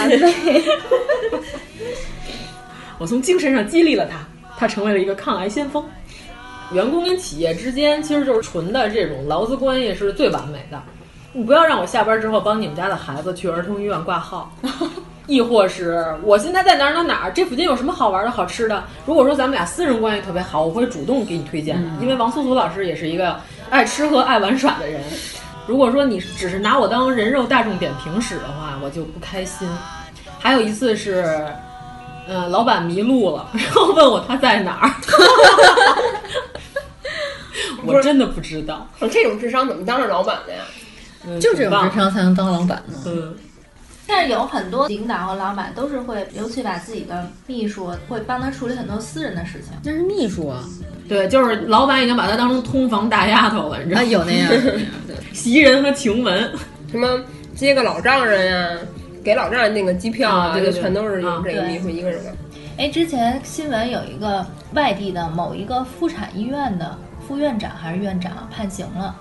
[2.98, 4.18] 我从精神上激励了他，
[4.58, 5.86] 他成为了一个抗癌先锋。
[6.72, 10.82] 员工跟企业之间其实就是纯的这种劳资关系是最完美的。
[11.34, 14.51] 你不要让我下班之后帮你们家的孩子去儿童医院挂号。
[15.28, 18.84] 亦或是我现在在哪儿哪儿哪儿，这附近有什么好玩的好吃的？
[19.07, 23.36] 如果说咱们俩私人关系特别好，我会主动给你推荐的，因为王苏苏老师也是一个
[23.72, 25.01] 爱吃和爱玩耍的人。
[25.66, 29.68] 如果说你只是拿我当人肉大众点评使的话，我就不开心。
[30.39, 31.47] 还有一次是，
[32.28, 34.93] 呃，老板迷路了，然后问我他在哪儿，
[37.86, 38.88] 我真的不知道。
[39.11, 40.61] 这种智商怎么当上老板的呀？
[41.39, 42.97] 就这种智商才能当老板呢。
[43.05, 43.36] 嗯。
[44.07, 49.71] 但是有很多领导和老板都是会，尤其把自己的秘书会帮他处理很多私人的事情。
[49.83, 50.63] 那是秘书啊，
[51.09, 54.07] 对，就是老板已经把他当成通房大丫头了，你知道吗？
[54.07, 54.51] 有那样，
[55.33, 56.51] 袭人和晴雯，
[56.91, 57.19] 什么
[57.55, 58.79] 接个老丈人呀，
[59.23, 62.21] 给老丈人那个机票啊，这个全都是这个秘书一个人。
[62.78, 66.97] 哎，之前新闻有一个外地的某一个妇产医院的
[67.28, 69.15] 副院长还是院长判刑了，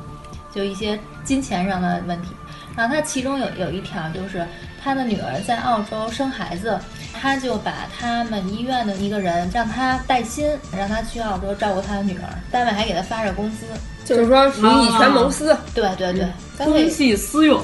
[0.54, 2.28] 就一些金钱上的问题。
[2.76, 4.46] 然后他其中有有一条就是。
[4.86, 6.78] 他的女儿在澳洲生孩子，
[7.14, 10.46] 他就把他们医院的一个人让他带薪，
[10.76, 13.64] 让他去澳洲照顾他的女儿，单位还给他发着工资，
[14.04, 15.56] 就是说属于以权谋私。
[15.74, 16.28] 对对对，
[16.58, 17.58] 公器私用，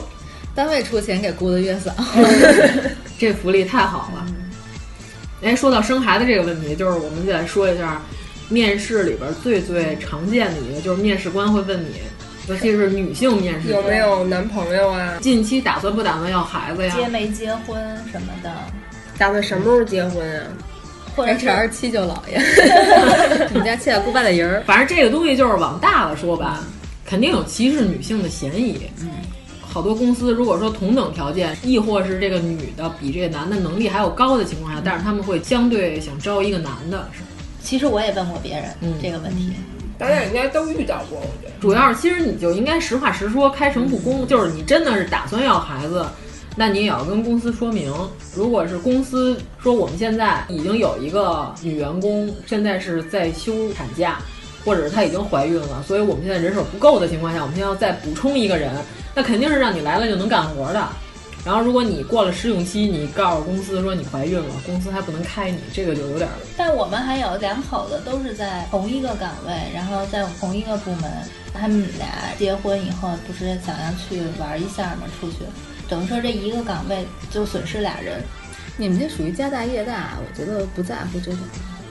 [0.55, 1.93] 单位出钱给雇的月嫂，
[3.21, 4.27] 这福利太好了。
[5.43, 8.01] 哎，说到生孩子这个问题，就是我们再说一下，
[8.49, 12.01] 面试里边最最常见的一个，就是面试官会问你。
[12.49, 15.19] 尤其是女性面试，有没有男朋友啊？
[15.21, 16.93] 近期打算不打算要孩子呀？
[16.97, 17.79] 结没结婚
[18.11, 18.51] 什么的？
[19.19, 20.47] 打算什么时候结婚啊？
[21.15, 22.39] 或者是二十七舅姥爷？
[23.53, 24.63] 你们家七大姑八大姨儿？
[24.67, 26.65] 反正这个东西就是往大了说吧，
[27.05, 28.81] 肯定有歧视女性的嫌疑。
[29.01, 29.09] 嗯，
[29.73, 37.09] 好多公司如果说同等条件，亦或是这个女的比这个男的能力还要高的情况下，但是他们会相对想招一个男的。
[37.13, 37.21] 是，
[37.63, 39.53] 其实我也问过别人嗯这个问题。
[39.97, 41.53] 大家应该都遇到过，我觉得。
[41.61, 44.27] 主要是，其实你就应该实话实说，开诚布公。
[44.27, 46.05] 就是你真的是打算要孩子，
[46.57, 47.93] 那你也要跟公司说明。
[48.35, 54.19] 如果是公司说我们现在已经有一个女员工，现在是在休产假，
[54.65, 58.73] 或者是她已经怀孕了，所以我们现在人手不够的情况下，我们现在要再补充一个人，
[59.15, 60.89] 那肯定是让你来了就能干活的。
[61.43, 66.29] 然后，如果你过了试用期，你告诉公司说你怀孕了，公司还不能开你，这个就有点。
[66.55, 71.11] 但我们还有两口子都是在同一个岗位，然后在同一个部门，
[71.55, 72.07] 他们俩
[72.39, 75.07] 结婚以后不是想要去玩一下吗？
[75.19, 75.39] 出去，
[75.89, 78.23] 等于说这一个岗位就损失俩人。
[78.77, 81.41] 你们这属于家大业大，我觉得不在乎这种。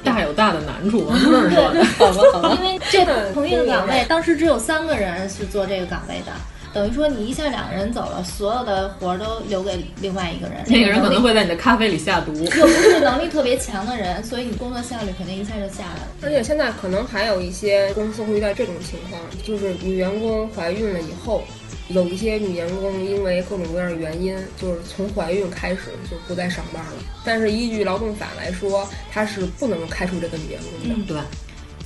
[0.04, 1.84] 大有大的难处，王乐说的。
[1.98, 6.32] 好吧，好吧，因为这个同一个岗位，当时只有三个人是做这个岗位的。
[6.74, 10.64] 等于说你一下两个人走了，所有的活儿都留给另外一个人。
[10.68, 16.08] 那个人可能会在你的咖啡里下毒，又不是能力特别强的人，所以你工作效率肯定一下就下来了。
[16.22, 21.44] 而且现在可能还有一些公司会遇到这种情况，就是女员工怀孕了以后，
[21.88, 25.78] 有一些女员工因为各种各样的原因，就是从怀孕开始
[26.10, 27.04] 就不再上班了。
[27.26, 30.96] 但是依据劳动法来说，她是不能开除这个女员工的。
[30.96, 31.18] 嗯，对，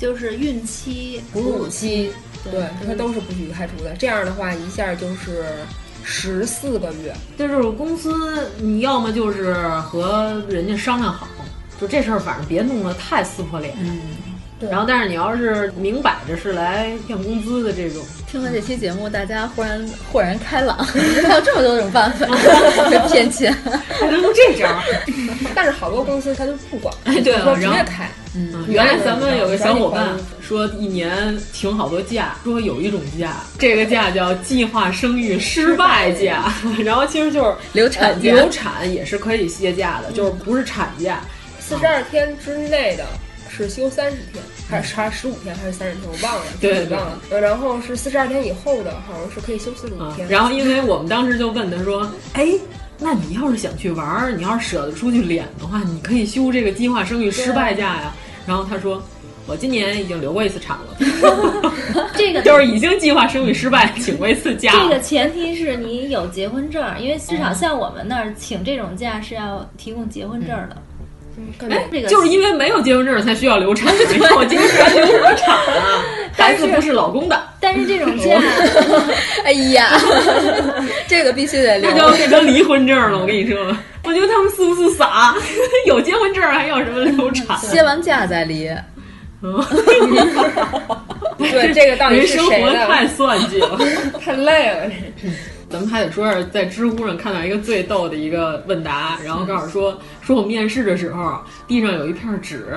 [0.03, 2.11] 就是孕期、哺乳期。
[2.51, 3.95] 对，它都是不许开除的。
[3.97, 5.45] 这样的话，一下就是
[6.03, 7.15] 十四个月。
[7.37, 11.25] 就是公司，你要么就是和人家商量好，
[11.79, 13.73] 就这事儿，反正别弄得太撕破脸。
[13.79, 14.32] 嗯，对。
[14.69, 20.77] 然后，但是你要是明摆着是来骗工资的这种，听了这期节目，大家忽然豁然开朗，
[21.27, 22.25] 还有这么多种办法
[23.09, 23.53] 骗钱，
[23.99, 24.67] 还能用这招。
[25.55, 28.09] 但是好多公司他就不管，哎，对了，直接开。
[28.35, 30.07] 嗯，原来咱们有个小伙伴
[30.41, 36.51] 说一年请好多假，说有一种假，这个假叫计划生育失败假，
[36.83, 41.21] 然后其实就是流产假，流产也是可以歇假的，就是不是产假，
[41.59, 43.05] 四十二天之内的
[43.47, 47.19] 是休三十天，还是差十五天还是三十天，我忘了，对，忘了。
[47.39, 50.27] 然后是四十二天以后的，好像是可以休四十五天。
[50.27, 52.47] 然后因为我们当时就问他说，哎。
[52.99, 58.15] 那你要是想去玩儿，你要是舍得出去脸的话，你可以休这个计划生育失败假呀。
[58.45, 59.03] 然后他说，
[59.45, 60.95] 我今年已经留过一次产了，
[62.15, 64.71] 这个就是已经计划生育失败，请过一次假。
[64.71, 70.77] 这个前提是你有结婚证，因为至少像我们那儿请这种假是要提供结婚证的。
[71.69, 73.93] 哎，就是因为没有结婚证才需要流产，
[74.37, 76.03] 我今天流什么产啊？
[76.35, 77.41] 孩子不是老公的。
[77.59, 78.41] 但是这种假，
[79.45, 79.97] 哎呀，
[81.07, 83.17] 这个必须得留，那就要变成离婚证了。
[83.19, 83.57] 我跟你说，
[84.03, 85.33] 我觉得他们是不是傻？
[85.85, 87.57] 有结婚证还要什么流产？
[87.57, 88.69] 歇完假再离。
[91.37, 92.87] 对，这个到底是谁的？
[92.87, 93.77] 太算计了，
[94.23, 94.89] 太累了。
[95.73, 101.35] 咱们还得说是在知乎上看到一个最逗的一个问答，然后告诉说，说我面试的时候
[101.67, 102.67] 地上有一片纸，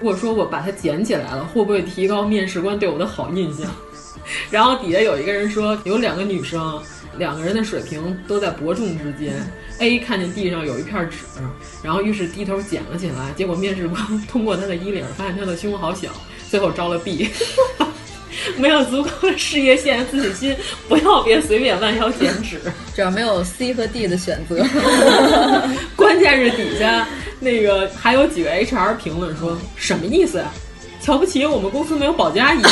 [0.00, 3.70] 如果说我把它捡起来了，会不会提高面试官对我的好印象？
[4.50, 6.82] 然后底下有一个人说，有两个女生，
[7.16, 9.34] 两个人的水平都在伯仲之间。
[9.78, 11.18] A 看见地上有一片纸，
[11.80, 16.10] 然后于是低头捡了起来，结果面试官通过他的衣领发现他的胸好小，
[16.50, 17.28] 最后招了 B。
[18.58, 20.56] 没有足够的事业线、自信心，
[20.88, 22.60] 不要别随便弯腰剪纸。
[22.94, 24.64] 只要没有 C 和 D 的选择，
[25.96, 27.06] 关键是底下
[27.40, 30.44] 那个还有几个 HR 评论说什么意思呀？
[31.00, 32.70] 瞧不起我们公司没有保洁阿姨吗？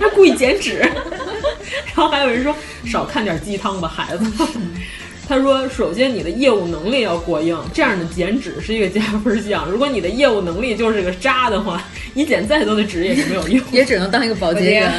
[0.00, 0.78] 他故意剪纸。
[1.94, 2.54] 然后还有人说
[2.84, 4.24] 少看点鸡汤吧，孩子。
[5.28, 9.68] 他说：“首先，你的业务能力要过硬，这样的减脂是一个加分项。
[9.68, 11.82] 如果你的业务能力就是个渣的话，
[12.14, 14.92] 你减再多的纸也是没有用， 也只能当一个保洁员。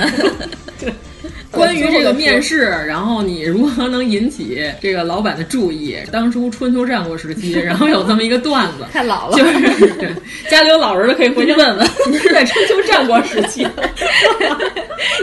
[0.79, 0.91] 对，
[1.49, 5.95] 关于这个面试，然后你如何能引起这个老板的注意？
[6.11, 10.09] 当初春秋战国时期，然后有这么一个段子，太老了，就是对
[10.49, 11.87] 家里有老人的可以回去问问，
[12.33, 13.65] 在春秋战国时期，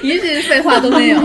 [0.03, 1.21] 一句废话都没有。”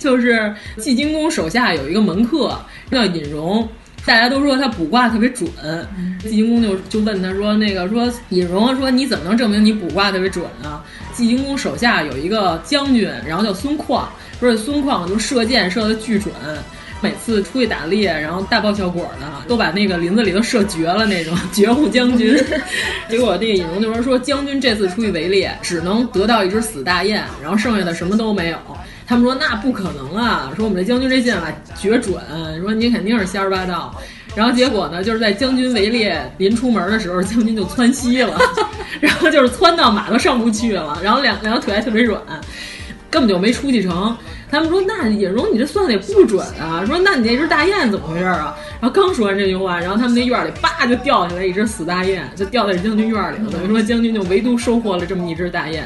[0.00, 2.58] 就是季金公手下有一个门客
[2.90, 3.68] 叫尹荣，
[4.06, 5.48] 大家都说他卜卦特别准。
[6.22, 10.82] 季金公就就问他说：“那个说尹荣说你怎么能证明你卜卦特别准啊？”
[11.12, 16.32] 季金公手下有一个将军，然后叫孙况，说孙旷就射箭射的巨准，
[17.02, 22.34] 每次出去打猎，然后大爆效果的都把那个林子里都射绝了那种绝户将军。
[23.10, 28.56] 结果那个尹荣就说：“说将军这次出去围猎，只能得到一只死大雁，然后剩下的什么都没有。”
[29.10, 30.52] 他们说那不可能啊！
[30.54, 32.14] 说我们这将军这箭法绝准，
[32.60, 33.92] 说你肯定是瞎说八道。
[34.36, 38.38] 然后结果呢，就是在将军围猎临出门的时候，将军就窜稀了，
[39.02, 42.22] 然后就是窜到马都上不去了，然后两两条腿还特别软，
[43.10, 44.16] 根本就没出去成。
[44.48, 46.84] 他们说那尹荣你这算的也不准啊！
[46.86, 48.56] 说那你那只大雁怎么回事啊？
[48.80, 53.50] 然后刚说完这句话，然后他们那院里叭就掉下来一只死大雁，就掉在将军院里了。
[53.50, 55.82] 等于说将军就唯独收获了这么一只大雁。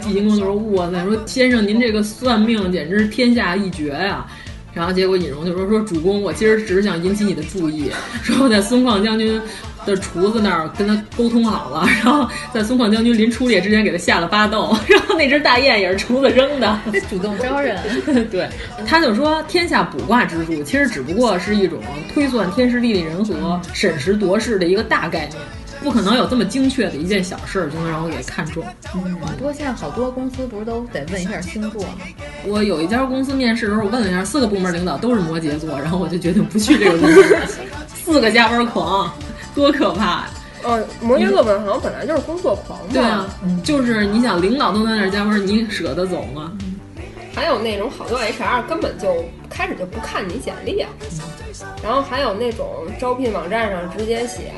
[0.00, 4.26] 季金公就说：“哇塞，说先生您这个算命简直是天下一绝呀！”
[4.72, 7.90] 然后结果尹荣就说：“说主公，我今儿只是想引起你的注意，
[8.22, 9.40] 说我在孙况将军
[9.86, 16.78] 的厨子那儿跟他沟通好了，然后在孙况将军临出猎之前给他下了巴豆，然后那只大雁也是厨子扔的，
[17.08, 17.78] 主动招人。
[18.30, 18.46] 对，
[18.86, 21.80] 他就说天下卜卦之术其实只不过是一种
[22.12, 25.40] 推算天时地利人和、审时度势的一个大概念。”
[25.82, 28.64] 不可能有这么精确的一件小事儿就能让我给看中。
[28.94, 31.88] 嗯，不过现在好多公司不是都得问一下星座吗？
[32.46, 37.36] 我有一家公司面试的时候，我问了一下，四个部门领导都是摩羯座，然后我就决定不去这个公司。
[37.88, 39.12] 四个加班狂，
[39.54, 40.30] 多可怕呀！
[40.62, 42.86] 哦，摩羯座本好像本来就是工作狂嘛。
[42.92, 43.28] 对啊，
[43.62, 46.52] 就是你想领导都在那儿加班，你舍得走吗？
[47.36, 50.88] 还有那种好多 HR 根本就开始就不看你简历啊，
[51.84, 52.66] 然后还有那种
[52.98, 54.54] 招聘网站上直接写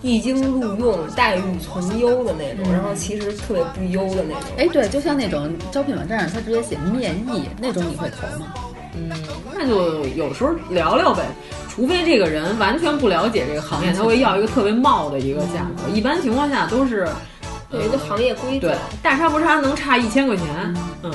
[0.00, 4.50] 一经录用待遇从优的那种，然后其实特别不优的那种。
[4.56, 8.46] 哎，对，就像那种招聘网站上他直接写面议那种，你会投吗？
[8.94, 9.10] 嗯，
[9.54, 11.22] 那就有时候聊聊呗，
[11.68, 15.94] 除非这个人完全不了解这个行业，他会要一个特别冒的一个价格。
[15.94, 17.06] 一般情况下都是
[17.70, 20.46] 有一个行业规则，对，大差不差能差一千块钱。
[21.02, 21.12] 嗯。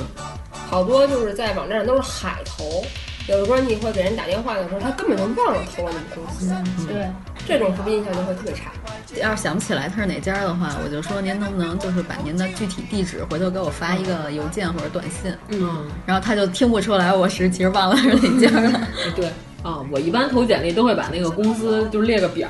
[0.70, 2.84] 好多就是在网站上都是海投，
[3.26, 6.54] 有的时候你会给人打电话的时候，他根本就忘了投了你们公司。
[6.86, 7.06] 对，
[7.46, 8.70] 这种是不是印象就会特别差？
[9.18, 15.34] 要是想不起来他是哪家的话，我就说您能不能就是把您的具体地址回头给我发一个邮件或者短信。
[15.48, 18.86] 嗯，然后他就听不出来我是其实忘了是哪家了。
[19.16, 19.32] 对。
[19.68, 22.48] 啊，我一般投简历都会把那个公司就列个表，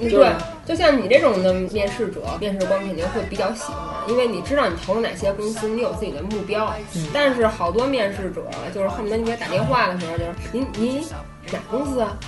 [0.00, 0.32] 对，
[0.66, 3.78] 就像你这种的面试者，面试官肯定会比较喜欢，
[4.08, 6.74] 因为你知道你投了哪些公司，你有自己的目标。
[7.14, 8.42] 但是好多面试者
[8.74, 11.04] 就是恨不得你给他打电话的时候，就是您您
[11.52, 12.18] 哪公司啊？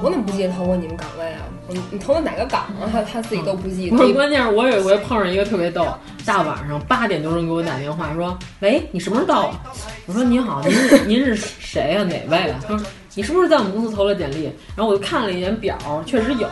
[0.00, 1.42] 我怎么不记得投过你们岗位啊？
[1.68, 2.86] 你你投的哪个岗啊？
[2.92, 3.96] 他他自己都不记得。
[4.12, 5.84] 关键是我有一回碰上一个特别逗，
[6.24, 9.60] 大晚上八点多钟给我打电话说：“喂，你什么时候到啊？”
[10.06, 12.04] 我说：“您好，您您是谁呀？
[12.04, 12.86] 哪位啊？”他说。
[13.16, 14.44] 你是不是在我们公司投了简历？
[14.76, 16.48] 然后我就看了一眼表，确实有。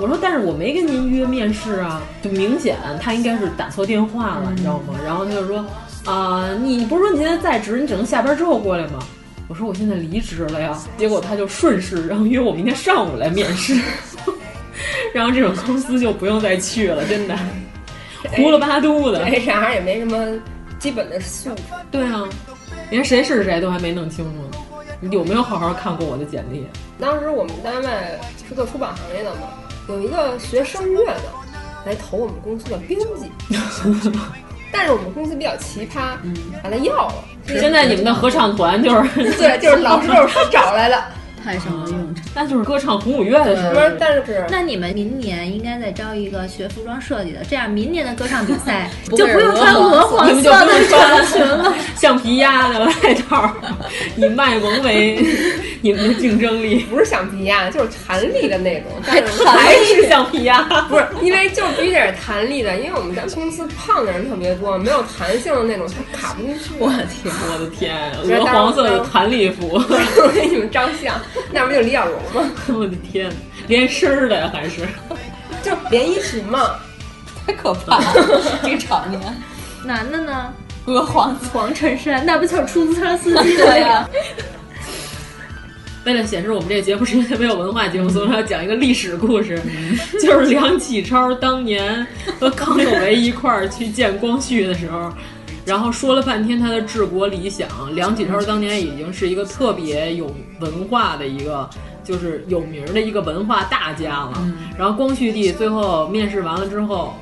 [0.00, 4.94] 我说，但是我没跟您约面试啊，就明显他应该是打错电话了，你知道吗？
[5.04, 5.64] 然后他就说，
[6.06, 8.98] 啊，你不是说你现在在职，你只能下班之后过来吗？
[9.48, 10.78] 我说我现在离职了呀。
[10.96, 13.74] 结果他就顺势，然后约我明天上午来面试。
[15.12, 17.36] 然后这种公司就不用再去了，真的，
[18.36, 20.40] 糊了八嘟的，HR 也没什么
[20.78, 21.62] 基本的素质。
[21.90, 22.26] 对啊，
[22.90, 24.30] 连谁是谁都还没弄清楚。
[25.00, 26.66] 你有没有好好看过我的简历？
[27.00, 27.88] 当时我们单位
[28.48, 29.48] 是做出版行业的嘛，
[29.88, 31.22] 有一个学声乐的
[31.86, 33.30] 来投我们公司的编辑，
[34.70, 36.16] 但是我们公司比较奇葩，
[36.62, 37.14] 把他要了。
[37.46, 41.02] 现在你们的合唱团就是对，就是老师都是他找来的。
[41.42, 43.74] 派上了用场，那就是歌唱红五月的时候。
[43.74, 52.92] 不是，但是那你们明年应该再招一个学服装设计的，这样明年的歌唱比赛 就不用穿鹅黄色的长裙了， 橡皮鸭的外
[53.28, 53.50] 套，
[54.16, 55.18] 以卖萌为
[55.80, 56.80] 你们的竞争力。
[56.90, 60.62] 不是橡皮鸭，就是弹力的那种，但是还是橡皮鸭？
[60.88, 66.70] 不是，因为就必须得是弹力的，因为我们咱公司胖的人特别多，没有弹性的那种，它卡不进去。
[66.78, 67.96] 我的天，我的天，
[68.38, 71.14] 鹅黄色的弹力服，我给你们照相。
[71.52, 72.50] 那不就李小龙吗？
[72.68, 73.30] 我的天，
[73.68, 74.80] 连身儿的呀，还是
[75.62, 76.76] 就连衣裙嘛，
[77.46, 79.20] 太可怕了，这个场面。
[79.84, 80.52] 男的呢？
[80.86, 84.08] 鹅黄黄衬衫，那不就是出租车司机的呀？
[86.04, 89.60] 为了显示我们这个节目是一个没有文化节目，所以我要讲一个历史故事，
[90.20, 92.06] 就是梁启超当年
[92.40, 95.12] 和康有为一块儿去见光绪的时候。
[95.64, 101.68] 然后说了半天他的治国理想，梁启超当年已经是一个特别有文化的一个，
[102.02, 104.32] 就是有名的一个文化大家了。
[104.78, 107.14] 然后光绪帝最后面试完了之后，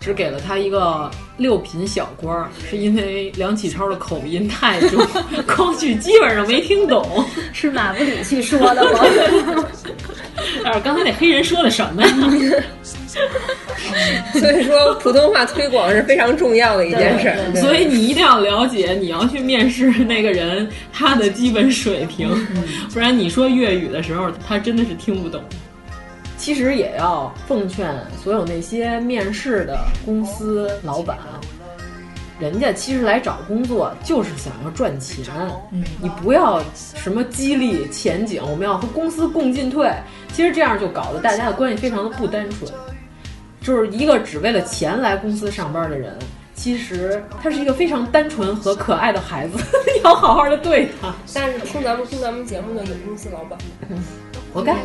[0.00, 5.06] 只给了他一个六品小官，是因为梁启超的口音太重，
[5.56, 7.24] 光绪基本上没听懂。
[7.52, 9.00] 是马布里去说的吗？
[10.62, 12.08] 但 是刚才那黑人说的什么呀？
[14.40, 17.60] 所以说，普通话推广是非常重要的一件事。
[17.60, 22.28] 所以你一定要了解，你要去面试那个人他的基本水平，
[22.92, 25.42] 不然你说粤语的时候，他真的是听不懂。
[26.36, 31.16] 其实也要奉劝所有那些面试的公司老板，
[32.38, 35.24] 人家其实来找工作就是想要赚钱，
[36.02, 39.90] 你不要什么激励前景，我们要和公司共进退。
[40.34, 42.70] 其实这样就搞得大家的关系非常的不单纯。
[43.64, 46.16] 就是一个只为了钱来公司上班的人，
[46.54, 49.58] 其实他是一个非常单纯和可爱的孩子，
[50.04, 51.12] 要好好的对他。
[51.34, 53.58] 但是听咱们听咱们节目的有公司老板，
[54.52, 54.76] 活该。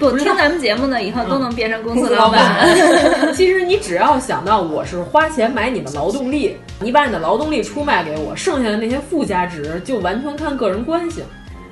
[0.00, 2.66] 不听咱们节目的以后都能变成公司老板。
[3.36, 11.22] 其实你只要想到我是花钱买你的劳动力，你把你的劳动力出卖给我，剩下的那些附加值就完全看个人关系。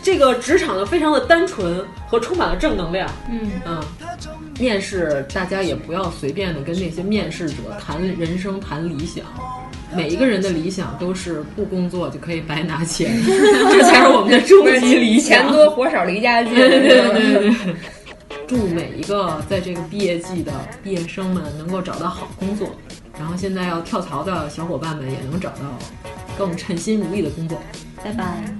[0.03, 3.09] 这个职场呢非常的单纯和充满了正能量。
[3.30, 3.82] 嗯嗯。
[4.59, 9.24] 面试，大家也不要随便的跟那些面试者谈人生、谈理想。
[9.96, 15.44] 每一个人的理想都是不工作就可以白拿钱， 这才是我们的终极理想。
[15.44, 16.55] 钱多活少离家近。
[16.55, 17.74] 对对对对。
[18.46, 22.68] 祝每一个在这个毕业季的毕业生们能够找到好工作，
[23.18, 25.78] 然后现在要跳槽的小伙伴们也能找到
[26.36, 27.59] 更称心如意的工作。
[28.05, 28.59] 拜拜。